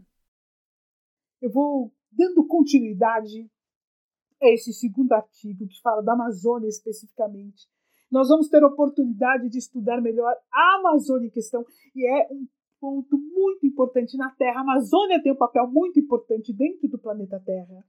eu 1.41 1.51
vou 1.51 1.91
dando 2.11 2.45
continuidade 2.45 3.49
a 4.41 4.49
esse 4.49 4.73
segundo 4.73 5.11
artigo 5.13 5.67
que 5.67 5.81
fala 5.81 6.01
da 6.01 6.13
Amazônia 6.13 6.67
especificamente. 6.67 7.67
Nós 8.09 8.29
vamos 8.29 8.47
ter 8.49 8.63
oportunidade 8.63 9.49
de 9.49 9.57
estudar 9.57 10.01
melhor 10.01 10.33
a 10.53 10.79
Amazônia 10.79 11.27
em 11.27 11.31
questão 11.31 11.65
e 11.95 12.07
é 12.07 12.27
um 12.31 12.47
ponto 12.79 13.17
muito 13.17 13.65
importante 13.65 14.15
na 14.17 14.29
Terra. 14.31 14.59
A 14.59 14.61
Amazônia 14.61 15.21
tem 15.21 15.31
um 15.31 15.37
papel 15.37 15.67
muito 15.67 15.99
importante 15.99 16.53
dentro 16.53 16.87
do 16.87 16.99
planeta 16.99 17.41
Terra. 17.43 17.83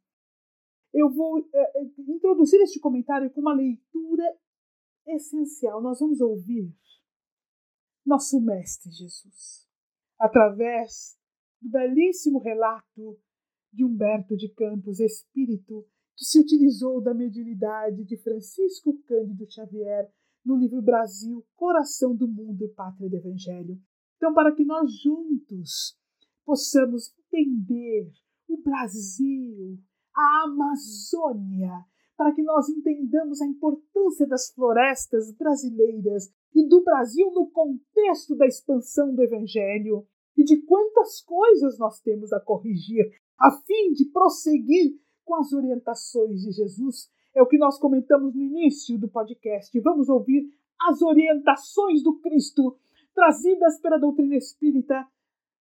Eu 0.92 1.10
vou 1.10 1.38
é, 1.52 1.82
introduzir 2.08 2.60
este 2.60 2.80
comentário 2.80 3.30
com 3.30 3.40
uma 3.40 3.54
leitura 3.54 4.24
essencial. 5.06 5.82
Nós 5.82 6.00
vamos 6.00 6.20
ouvir 6.20 6.74
nosso 8.04 8.40
Mestre 8.40 8.90
Jesus 8.90 9.68
através 10.18 11.16
do 11.60 11.70
belíssimo 11.70 12.38
relato 12.38 13.18
de 13.72 13.84
Humberto 13.84 14.36
de 14.36 14.48
Campos, 14.48 14.98
espírito 14.98 15.86
que 16.16 16.24
se 16.24 16.40
utilizou 16.40 17.00
da 17.00 17.14
mediunidade 17.14 18.04
de 18.04 18.16
Francisco 18.16 18.98
Cândido 19.04 19.48
Xavier 19.48 20.10
no 20.44 20.56
livro 20.56 20.82
Brasil, 20.82 21.46
Coração 21.54 22.16
do 22.16 22.26
Mundo 22.26 22.64
e 22.64 22.68
Pátria 22.68 23.08
do 23.08 23.16
Evangelho. 23.16 23.80
Então, 24.16 24.34
para 24.34 24.52
que 24.54 24.64
nós 24.64 24.90
juntos 25.00 25.96
possamos 26.44 27.14
entender 27.30 28.10
o 28.48 28.56
Brasil, 28.62 29.78
a 30.18 30.44
Amazônia, 30.44 31.84
para 32.16 32.32
que 32.32 32.42
nós 32.42 32.68
entendamos 32.68 33.40
a 33.40 33.46
importância 33.46 34.26
das 34.26 34.50
florestas 34.50 35.30
brasileiras 35.32 36.32
e 36.52 36.66
do 36.66 36.82
Brasil 36.82 37.30
no 37.30 37.48
contexto 37.50 38.34
da 38.36 38.44
expansão 38.44 39.14
do 39.14 39.22
Evangelho 39.22 40.04
e 40.36 40.42
de 40.42 40.60
quantas 40.62 41.20
coisas 41.20 41.78
nós 41.78 42.00
temos 42.00 42.32
a 42.32 42.40
corrigir 42.40 43.08
a 43.38 43.52
fim 43.52 43.92
de 43.92 44.06
prosseguir 44.06 44.98
com 45.24 45.36
as 45.36 45.52
orientações 45.52 46.40
de 46.40 46.50
Jesus. 46.50 47.08
É 47.34 47.40
o 47.40 47.46
que 47.46 47.56
nós 47.56 47.78
comentamos 47.78 48.34
no 48.34 48.42
início 48.42 48.98
do 48.98 49.08
podcast. 49.08 49.78
Vamos 49.80 50.08
ouvir 50.08 50.48
as 50.80 51.00
orientações 51.02 52.02
do 52.02 52.18
Cristo 52.18 52.76
trazidas 53.14 53.80
pela 53.80 53.98
doutrina 53.98 54.36
espírita, 54.36 55.06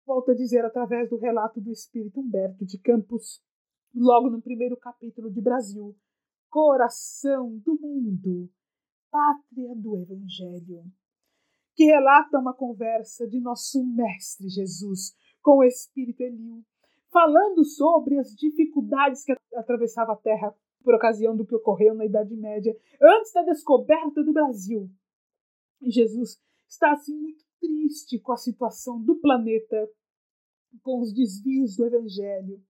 volto 0.06 0.30
a 0.30 0.34
dizer, 0.34 0.64
através 0.64 1.10
do 1.10 1.16
relato 1.16 1.60
do 1.60 1.72
espírito 1.72 2.20
Humberto 2.20 2.64
de 2.64 2.78
Campos, 2.78 3.40
logo 3.96 4.30
no 4.30 4.42
primeiro 4.42 4.76
capítulo 4.76 5.30
de 5.30 5.40
Brasil, 5.40 5.96
Coração 6.50 7.56
do 7.58 7.78
Mundo, 7.80 8.50
Pátria 9.10 9.74
do 9.74 9.96
Evangelho, 9.96 10.84
que 11.74 11.84
relata 11.84 12.38
uma 12.38 12.54
conversa 12.54 13.26
de 13.26 13.40
nosso 13.40 13.84
Mestre 13.84 14.48
Jesus 14.48 15.16
com 15.42 15.58
o 15.58 15.64
espírito 15.64 16.20
Eliu 16.22 16.64
falando 17.16 17.64
sobre 17.64 18.18
as 18.18 18.34
dificuldades 18.34 19.24
que 19.24 19.34
atravessava 19.54 20.12
a 20.12 20.16
Terra 20.16 20.54
por 20.82 20.94
ocasião 20.94 21.34
do 21.34 21.46
que 21.46 21.54
ocorreu 21.54 21.94
na 21.94 22.04
Idade 22.04 22.36
Média, 22.36 22.76
antes 23.00 23.32
da 23.32 23.42
descoberta 23.42 24.22
do 24.22 24.34
Brasil. 24.34 24.90
E 25.80 25.90
Jesus 25.90 26.38
está 26.68 26.92
assim 26.92 27.16
muito 27.18 27.42
triste 27.58 28.18
com 28.20 28.32
a 28.32 28.36
situação 28.36 29.02
do 29.02 29.16
planeta, 29.16 29.88
com 30.82 31.00
os 31.00 31.12
desvios 31.12 31.74
do 31.74 31.86
Evangelho. 31.86 32.62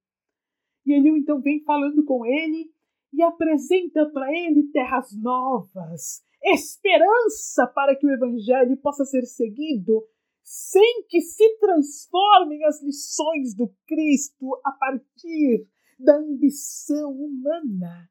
E 0.87 0.92
Eliu 0.92 1.16
então 1.16 1.40
vem 1.40 1.62
falando 1.64 2.05
com 2.05 2.25
ele 2.25 2.70
e 3.12 3.22
apresenta 3.22 4.07
para 4.11 4.31
ele 4.31 4.70
terras 4.72 5.09
novas, 5.20 6.22
esperança 6.42 7.66
para 7.66 7.96
que 7.96 8.07
o 8.07 8.11
Evangelho 8.11 8.77
possa 8.77 9.05
ser 9.05 9.25
seguido 9.25 10.07
sem 10.42 11.05
que 11.09 11.20
se 11.20 11.59
transformem 11.59 12.64
as 12.64 12.81
lições 12.81 13.53
do 13.57 13.75
Cristo 13.85 14.61
a 14.64 14.70
partir 14.70 15.66
da 15.99 16.18
ambição 16.18 17.11
humana, 17.11 18.09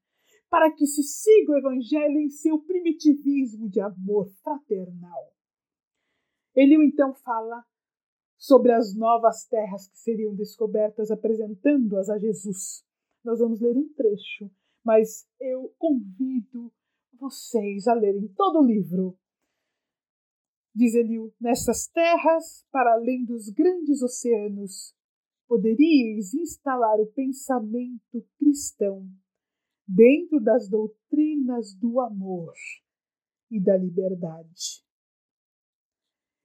para 0.49 0.69
que 0.71 0.85
se 0.85 1.01
siga 1.01 1.53
o 1.53 1.57
Evangelho 1.57 2.19
em 2.19 2.29
seu 2.29 2.59
primitivismo 2.59 3.69
de 3.69 3.79
amor 3.79 4.27
fraternal. 4.43 5.33
Ele 6.53 6.75
então 6.85 7.13
fala 7.13 7.63
sobre 8.45 8.71
as 8.71 8.95
novas 8.95 9.45
terras 9.47 9.88
que 9.88 9.97
seriam 9.97 10.36
descobertas, 10.36 11.10
apresentando-as 11.10 12.10
a 12.10 12.19
Jesus. 12.19 12.84
Nós 13.23 13.39
vamos 13.39 13.60
ler 13.60 13.75
um 13.75 13.91
trecho, 13.93 14.51
mas 14.84 15.27
eu 15.39 15.73
convido 15.77 16.71
vocês 17.19 17.88
a 17.88 17.93
lerem 17.93 18.27
todo 18.36 18.60
o 18.60 18.65
livro 18.65 19.17
Diz 20.75 20.93
Eliu, 20.93 21.34
nessas 21.39 21.88
terras, 21.88 22.65
para 22.69 22.95
além 22.95 23.23
dos 23.23 23.49
grandes 23.49 24.01
oceanos, 24.01 24.93
poderíeis 25.47 26.34
instalar 26.34 26.99
o 26.99 27.08
pensamento 27.13 28.27
cristão 28.38 29.10
dentro 29.88 30.41
das 30.41 30.67
doutrinas 30.67 31.73
do 31.75 32.01
amor 32.01 32.53
e 33.49 33.63
da 33.63 33.77
liberdade. 33.77 34.74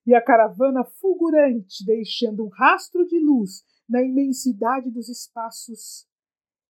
E 0.06 0.14
a 0.14 0.22
caravana 0.22 0.84
fulgurante, 0.84 1.84
deixando 1.84 2.44
um 2.44 2.48
rastro 2.48 3.06
de 3.06 3.18
luz 3.20 3.62
na 3.88 4.02
imensidade 4.02 4.90
dos 4.90 5.08
espaços, 5.08 6.06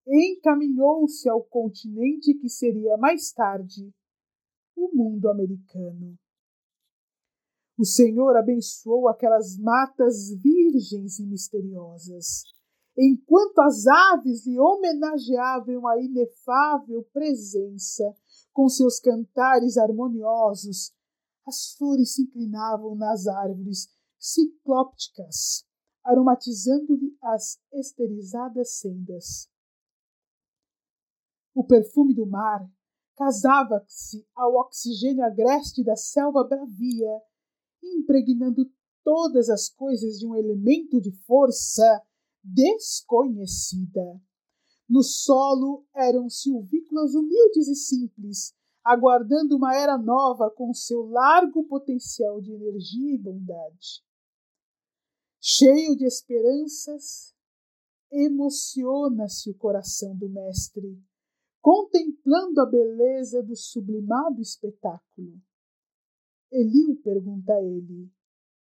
encaminhou-se 0.06 1.28
ao 1.28 1.42
continente 1.42 2.34
que 2.34 2.48
seria 2.48 2.96
mais 2.96 3.32
tarde 3.32 3.92
o 4.76 4.90
mundo 4.94 5.28
americano. 5.28 6.18
O 7.78 7.84
Senhor 7.84 8.36
abençoou 8.36 9.08
aquelas 9.08 9.56
matas 9.56 10.30
virgens 10.42 11.18
e 11.18 11.26
misteriosas, 11.26 12.42
enquanto 12.98 13.58
as 13.60 13.86
aves 13.86 14.46
lhe 14.46 14.58
homenageavam 14.58 15.86
a 15.86 15.98
inefável 15.98 17.02
presença 17.12 18.14
com 18.52 18.68
seus 18.68 19.00
cantares 19.00 19.78
harmoniosos. 19.78 20.92
As 21.46 21.72
flores 21.74 22.14
se 22.14 22.22
inclinavam 22.22 22.94
nas 22.94 23.26
árvores 23.26 23.88
ciclópticas, 24.18 25.64
aromatizando-lhe 26.04 27.16
as 27.22 27.58
esterizadas 27.72 28.78
sendas. 28.78 29.50
O 31.54 31.64
perfume 31.64 32.14
do 32.14 32.26
mar 32.26 32.70
casava-se 33.16 34.26
ao 34.34 34.54
oxigênio 34.54 35.24
agreste 35.24 35.84
da 35.84 35.96
selva 35.96 36.44
bravia 36.44 37.20
impregnando 37.82 38.70
todas 39.02 39.48
as 39.48 39.68
coisas 39.68 40.18
de 40.18 40.26
um 40.26 40.34
elemento 40.34 41.00
de 41.00 41.10
força 41.26 42.02
desconhecida. 42.42 44.20
No 44.88 45.02
solo 45.02 45.86
eram 45.94 46.28
silvícolas 46.28 47.14
humildes 47.14 47.68
e 47.68 47.74
simples, 47.74 48.54
aguardando 48.84 49.56
uma 49.56 49.74
era 49.74 49.98
nova 49.98 50.50
com 50.50 50.72
seu 50.72 51.06
largo 51.06 51.64
potencial 51.64 52.40
de 52.40 52.52
energia 52.52 53.14
e 53.14 53.18
bondade. 53.18 54.02
Cheio 55.40 55.96
de 55.96 56.04
esperanças, 56.04 57.34
emociona-se 58.10 59.50
o 59.50 59.54
coração 59.54 60.16
do 60.16 60.28
mestre, 60.28 61.02
contemplando 61.62 62.60
a 62.60 62.66
beleza 62.66 63.42
do 63.42 63.54
sublimado 63.54 64.40
espetáculo. 64.40 65.40
Eliu 66.50 67.00
pergunta 67.02 67.54
a 67.54 67.62
ele: 67.62 68.10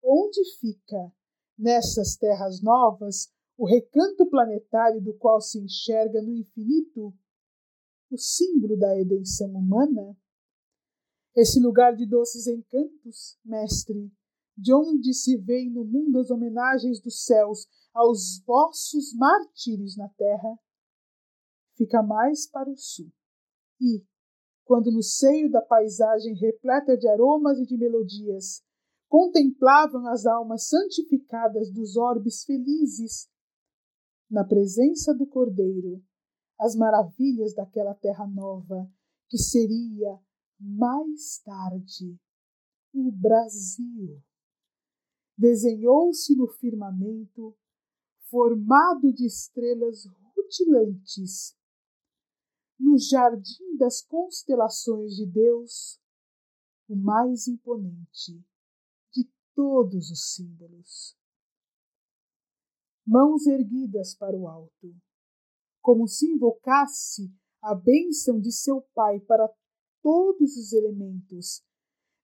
Onde 0.02 0.42
fica, 0.58 1.12
nessas 1.56 2.16
terras 2.16 2.60
novas, 2.62 3.32
o 3.56 3.66
recanto 3.66 4.26
planetário 4.26 5.00
do 5.00 5.14
qual 5.14 5.40
se 5.40 5.58
enxerga 5.58 6.20
no 6.20 6.34
infinito 6.34 7.14
o 8.10 8.18
símbolo 8.18 8.76
da 8.76 8.94
redenção 8.94 9.50
humana? 9.54 10.16
Esse 11.34 11.60
lugar 11.60 11.94
de 11.94 12.06
doces 12.06 12.46
encantos, 12.46 13.38
mestre, 13.44 14.10
de 14.56 14.72
onde 14.74 15.12
se 15.12 15.36
vêem 15.36 15.70
no 15.70 15.84
mundo 15.84 16.18
as 16.18 16.30
homenagens 16.30 17.00
dos 17.00 17.24
céus 17.24 17.66
aos 17.92 18.42
vossos 18.46 19.12
mártires 19.14 19.96
na 19.96 20.08
terra, 20.10 20.58
fica 21.76 22.02
mais 22.02 22.48
para 22.48 22.70
o 22.70 22.76
sul. 22.76 23.12
E, 23.80 24.02
quando 24.64 24.90
no 24.90 25.02
seio 25.02 25.50
da 25.50 25.60
paisagem 25.60 26.34
repleta 26.34 26.96
de 26.96 27.06
aromas 27.08 27.58
e 27.58 27.66
de 27.66 27.76
melodias 27.76 28.64
contemplavam 29.08 30.06
as 30.08 30.26
almas 30.26 30.68
santificadas 30.68 31.70
dos 31.70 31.96
orbes 31.96 32.44
felizes, 32.44 33.28
na 34.28 34.44
presença 34.44 35.14
do 35.14 35.26
Cordeiro, 35.26 36.02
as 36.58 36.74
maravilhas 36.74 37.54
daquela 37.54 37.94
terra 37.94 38.26
nova 38.26 38.90
que 39.28 39.38
seria 39.38 40.18
mais 40.58 41.38
tarde 41.44 42.18
o 42.92 43.10
Brasil. 43.12 44.22
Desenhou-se 45.36 46.34
no 46.34 46.48
firmamento, 46.48 47.54
formado 48.30 49.12
de 49.12 49.26
estrelas 49.26 50.06
rutilantes, 50.34 51.54
no 52.78 52.98
jardim 52.98 53.76
das 53.76 54.00
constelações 54.00 55.14
de 55.14 55.26
Deus, 55.26 56.00
o 56.88 56.96
mais 56.96 57.46
imponente 57.46 58.42
de 59.12 59.28
todos 59.54 60.10
os 60.10 60.34
símbolos. 60.34 61.16
Mãos 63.06 63.46
erguidas 63.46 64.14
para 64.14 64.36
o 64.36 64.48
alto, 64.48 64.94
como 65.86 66.08
se 66.08 66.26
invocasse 66.26 67.32
a 67.62 67.72
bênção 67.72 68.40
de 68.40 68.50
seu 68.50 68.82
Pai 68.92 69.20
para 69.20 69.48
todos 70.02 70.56
os 70.56 70.72
elementos 70.72 71.64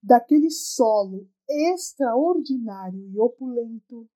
daquele 0.02 0.50
solo 0.50 1.30
extraordinário 1.48 3.08
e 3.08 3.20
opulento, 3.20 4.10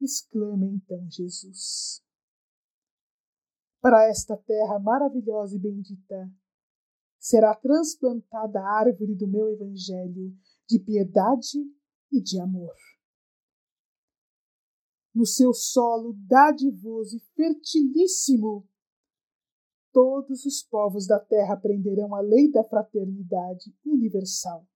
exclama 0.00 0.66
então 0.66 1.04
Jesus 1.10 2.00
para 3.80 4.08
esta 4.08 4.36
terra 4.36 4.78
maravilhosa 4.78 5.56
e 5.56 5.58
bendita. 5.58 6.32
Será 7.18 7.56
transplantada 7.56 8.60
a 8.60 8.78
árvore 8.78 9.16
do 9.16 9.26
meu 9.26 9.48
evangelho 9.48 10.32
de 10.68 10.78
piedade 10.78 11.58
e 12.12 12.20
de 12.20 12.40
amor. 12.40 12.76
No 15.16 15.24
seu 15.24 15.54
solo 15.54 16.12
dadivoso 16.28 17.16
e 17.16 17.20
fertilíssimo, 17.34 18.68
todos 19.90 20.44
os 20.44 20.62
povos 20.62 21.06
da 21.06 21.18
terra 21.18 21.54
aprenderão 21.54 22.14
a 22.14 22.20
lei 22.20 22.52
da 22.52 22.62
fraternidade 22.62 23.74
universal. 23.82 24.68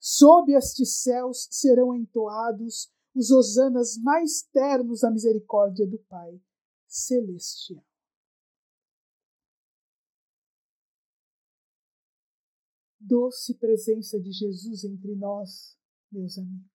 Sob 0.00 0.50
estes 0.54 1.02
céus 1.02 1.46
serão 1.50 1.94
entoados 1.94 2.90
os 3.14 3.30
hosanas 3.30 3.98
mais 3.98 4.40
ternos 4.40 5.04
à 5.04 5.10
misericórdia 5.10 5.86
do 5.86 5.98
Pai 5.98 6.40
celestial. 6.88 7.84
Doce 12.98 13.52
presença 13.58 14.18
de 14.18 14.32
Jesus 14.32 14.82
entre 14.82 15.14
nós, 15.14 15.78
meus 16.10 16.38
amigos, 16.38 16.73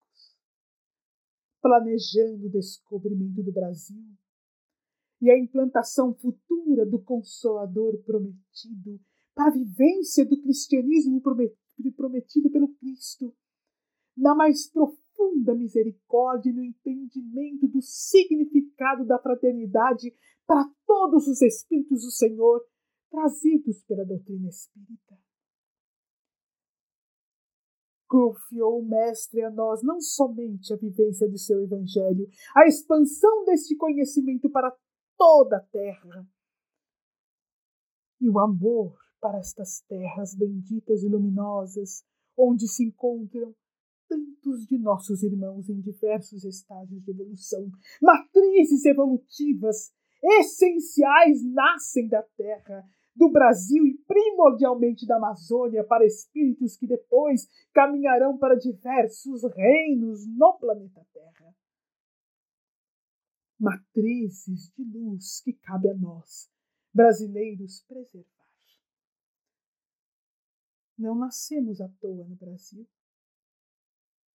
planejando 1.61 2.47
o 2.47 2.49
descobrimento 2.49 3.43
do 3.43 3.51
Brasil 3.51 4.03
e 5.21 5.29
a 5.29 5.37
implantação 5.37 6.13
futura 6.13 6.85
do 6.85 6.99
Consolador 6.99 7.97
prometido 8.03 8.99
para 9.35 9.47
a 9.47 9.51
vivência 9.51 10.25
do 10.25 10.41
cristianismo 10.41 11.21
prometido 11.21 12.49
pelo 12.49 12.69
Cristo 12.75 13.35
na 14.15 14.35
mais 14.35 14.69
profunda 14.69 15.55
misericórdia 15.55 16.49
e 16.49 16.53
no 16.53 16.63
entendimento 16.63 17.67
do 17.67 17.81
significado 17.81 19.05
da 19.05 19.19
fraternidade 19.19 20.13
para 20.45 20.69
todos 20.85 21.27
os 21.27 21.41
Espíritos 21.41 22.03
do 22.03 22.11
Senhor 22.11 22.65
trazidos 23.09 23.81
pela 23.83 24.05
doutrina 24.05 24.49
espírita. 24.49 25.28
Confiou 28.09 28.79
o 28.79 28.85
Mestre 28.85 29.43
a 29.43 29.51
nós 29.51 29.83
não 29.83 30.01
somente 30.01 30.73
a 30.73 30.77
vivência 30.77 31.29
do 31.29 31.37
seu 31.37 31.61
Evangelho, 31.61 32.27
a 32.55 32.67
expansão 32.67 33.45
deste 33.45 33.75
conhecimento 33.75 34.49
para 34.49 34.75
toda 35.15 35.57
a 35.57 35.61
terra, 35.61 36.27
e 38.19 38.29
o 38.29 38.39
amor 38.39 38.97
para 39.21 39.37
estas 39.37 39.81
terras 39.81 40.35
benditas 40.35 41.03
e 41.03 41.07
luminosas, 41.07 42.03
onde 42.37 42.67
se 42.67 42.83
encontram 42.83 43.53
tantos 44.07 44.65
de 44.65 44.77
nossos 44.77 45.21
irmãos 45.21 45.69
em 45.69 45.79
diversos 45.79 46.43
estágios 46.43 47.03
de 47.03 47.11
evolução, 47.11 47.69
matrizes 48.01 48.85
evolutivas 48.85 49.91
essenciais 50.21 51.43
nascem 51.45 52.07
da 52.07 52.23
terra, 52.35 52.83
do 53.19 53.29
Brasil 53.29 53.85
e 53.85 53.97
primordialmente 54.07 55.05
da 55.05 55.17
Amazônia 55.17 55.83
para 55.83 56.05
espíritos 56.05 56.77
que 56.77 56.87
depois 56.87 57.49
caminharão 57.73 58.37
para 58.37 58.55
diversos 58.55 59.43
reinos 59.43 60.25
no 60.25 60.57
planeta 60.57 61.05
Terra. 61.11 61.53
Matrizes 63.59 64.71
de 64.71 64.83
luz 64.85 65.41
que 65.41 65.51
cabe 65.51 65.89
a 65.89 65.93
nós, 65.93 66.49
brasileiros, 66.93 67.81
preservar. 67.81 68.29
Não 70.97 71.13
nascemos 71.13 71.81
à 71.81 71.89
toa 71.99 72.25
no 72.25 72.37
Brasil. 72.37 72.87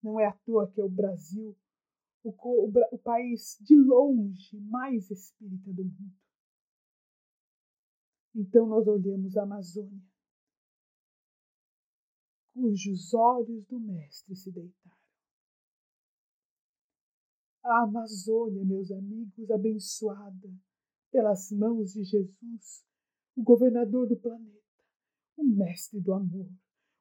Não 0.03 0.21
é 0.21 0.27
à 0.27 0.33
toa 0.33 0.71
que 0.71 0.79
é 0.79 0.85
o 0.85 0.91
Brasil 0.91 1.57
o, 2.23 2.31
o, 2.31 2.73
o 2.93 2.99
país 2.99 3.59
de 3.61 3.77
longe 3.77 4.59
mais 4.61 5.11
espírita 5.11 5.73
do 5.73 5.85
mundo. 5.85 6.24
Então 8.35 8.67
nós 8.67 8.87
olhamos 8.89 9.37
a 9.37 9.45
Amazônia, 9.45 10.03
cujos 12.53 13.15
olhos 13.15 13.65
do 13.67 13.79
Mestre 13.79 14.35
se 14.35 14.51
deitaram. 14.51 14.99
A 17.63 17.85
Amazônia, 17.85 18.65
meus 18.65 18.91
amigos, 18.91 19.51
abençoada 19.51 20.53
pelas 21.13 21.51
mãos 21.53 21.93
de 21.93 22.03
Jesus, 22.03 22.85
o 23.37 23.43
governador 23.43 24.09
do 24.09 24.17
planeta, 24.17 24.65
o 25.37 25.45
Mestre 25.45 26.01
do 26.01 26.13
amor, 26.13 26.51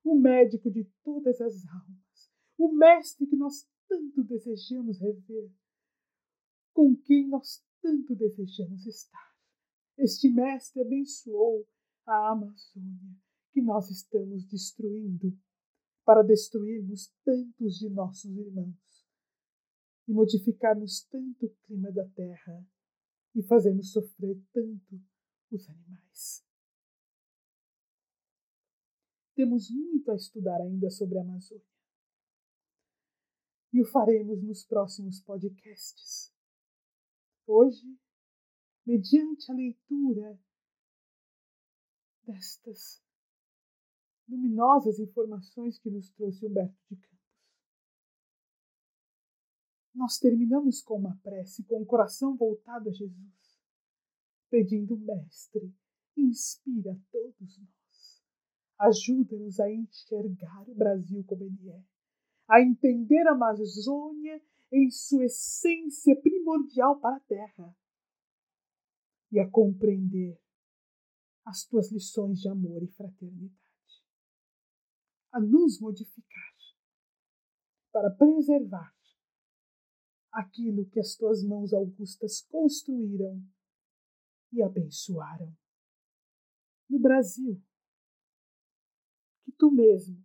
o 0.03 0.15
médico 0.15 0.69
de 0.69 0.83
todas 1.03 1.41
as 1.41 1.65
almas, 1.67 2.31
o 2.59 2.71
Mestre 2.71 3.25
que 3.25 3.35
nós 3.35 3.67
tanto 3.87 4.23
desejamos 4.23 4.99
rever, 4.99 5.51
com 6.73 6.95
quem 6.95 7.27
nós 7.27 7.63
tanto 7.81 8.15
desejamos 8.15 8.85
estar. 8.85 9.32
Este 9.97 10.29
mestre 10.29 10.81
abençoou 10.81 11.67
a 12.05 12.31
Amazônia 12.31 13.15
que 13.51 13.61
nós 13.61 13.89
estamos 13.89 14.45
destruindo 14.45 15.37
para 16.03 16.23
destruirmos 16.23 17.13
tantos 17.23 17.77
de 17.77 17.89
nossos 17.89 18.35
irmãos 18.35 19.07
e 20.07 20.11
modificarmos 20.11 21.03
tanto 21.05 21.45
o 21.45 21.55
clima 21.65 21.91
da 21.91 22.07
terra 22.09 22.65
e 23.35 23.43
fazermos 23.43 23.91
sofrer 23.91 24.41
tanto 24.51 25.01
os 25.51 25.69
animais. 25.69 26.45
Temos 29.35 29.69
muito 29.69 30.11
a 30.11 30.15
estudar 30.15 30.59
ainda 30.61 30.89
sobre 30.89 31.17
a 31.17 31.21
Amazônia 31.21 31.65
e 33.71 33.81
o 33.81 33.85
faremos 33.85 34.43
nos 34.43 34.63
próximos 34.63 35.19
podcasts. 35.21 36.31
Hoje, 37.47 37.97
mediante 38.85 39.51
a 39.51 39.55
leitura 39.55 40.39
destas 42.25 43.01
luminosas 44.27 44.99
informações 44.99 45.77
que 45.79 45.89
nos 45.89 46.09
trouxe 46.11 46.45
Humberto 46.45 46.77
de 46.89 46.95
Campos, 46.95 47.13
nós 49.93 50.17
terminamos 50.17 50.81
com 50.81 50.97
uma 50.97 51.15
prece 51.17 51.63
com 51.65 51.81
o 51.81 51.85
coração 51.85 52.35
voltado 52.35 52.89
a 52.89 52.91
Jesus, 52.91 53.61
pedindo, 54.49 54.97
Mestre, 54.97 55.73
inspira 56.17 56.99
todos 57.11 57.59
nós, 57.59 58.23
ajuda-nos 58.79 59.59
a 59.59 59.71
enxergar 59.71 60.67
o 60.69 60.75
Brasil 60.75 61.23
como 61.25 61.43
ele 61.43 61.69
é 61.69 61.83
a 62.47 62.61
entender 62.61 63.27
a 63.27 63.31
Amazônia 63.31 64.41
em 64.71 64.89
sua 64.89 65.25
essência 65.25 66.15
primordial 66.21 66.99
para 66.99 67.15
a 67.15 67.19
Terra 67.21 67.75
e 69.33 69.39
a 69.39 69.49
compreender 69.49 70.39
as 71.43 71.65
tuas 71.65 71.91
lições 71.91 72.39
de 72.39 72.47
amor 72.47 72.83
e 72.83 72.87
fraternidade, 72.87 73.57
a 75.31 75.39
nos 75.39 75.79
modificar 75.81 76.53
para 77.91 78.11
preservar 78.11 78.95
aquilo 80.31 80.87
que 80.89 80.99
as 80.99 81.15
tuas 81.15 81.43
mãos 81.43 81.73
augustas 81.73 82.41
construíram 82.41 83.43
e 84.51 84.61
abençoaram. 84.61 85.55
No 86.87 86.99
Brasil, 86.99 87.59
que 89.43 89.51
tu 89.51 89.71
mesmo 89.71 90.23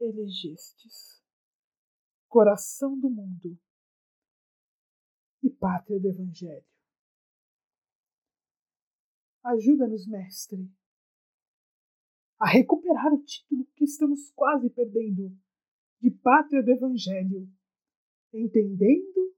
elegestes, 0.00 1.22
coração 2.26 2.98
do 2.98 3.10
mundo 3.10 3.58
e 5.42 5.50
pátria 5.50 6.00
do 6.00 6.08
Evangelho. 6.08 6.71
Ajuda-nos, 9.44 10.06
Mestre, 10.06 10.70
a 12.38 12.48
recuperar 12.48 13.12
o 13.12 13.22
título 13.22 13.66
que 13.74 13.84
estamos 13.84 14.30
quase 14.32 14.70
perdendo 14.70 15.36
de 16.00 16.10
pátria 16.10 16.62
do 16.62 16.70
Evangelho, 16.70 17.48
entendendo 18.32 19.36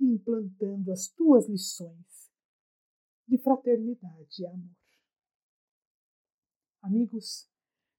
e 0.00 0.04
implantando 0.06 0.92
as 0.92 1.08
tuas 1.08 1.48
lições 1.48 2.30
de 3.26 3.38
fraternidade 3.38 4.42
e 4.42 4.46
amor. 4.46 4.76
Amigos, 6.82 7.48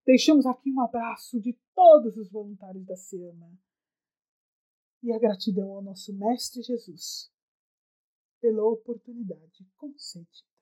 Deixamos 0.06 0.46
aqui 0.46 0.72
um 0.72 0.82
abraço 0.82 1.42
de 1.42 1.58
todos 1.74 2.16
os 2.16 2.30
voluntários 2.30 2.86
da 2.86 2.96
SEAMA 2.96 3.58
e 5.02 5.12
a 5.12 5.18
gratidão 5.18 5.72
ao 5.72 5.82
nosso 5.82 6.14
Mestre 6.14 6.62
Jesus 6.62 7.32
pela 8.40 8.64
oportunidade 8.64 9.66
concedida. 9.76 10.55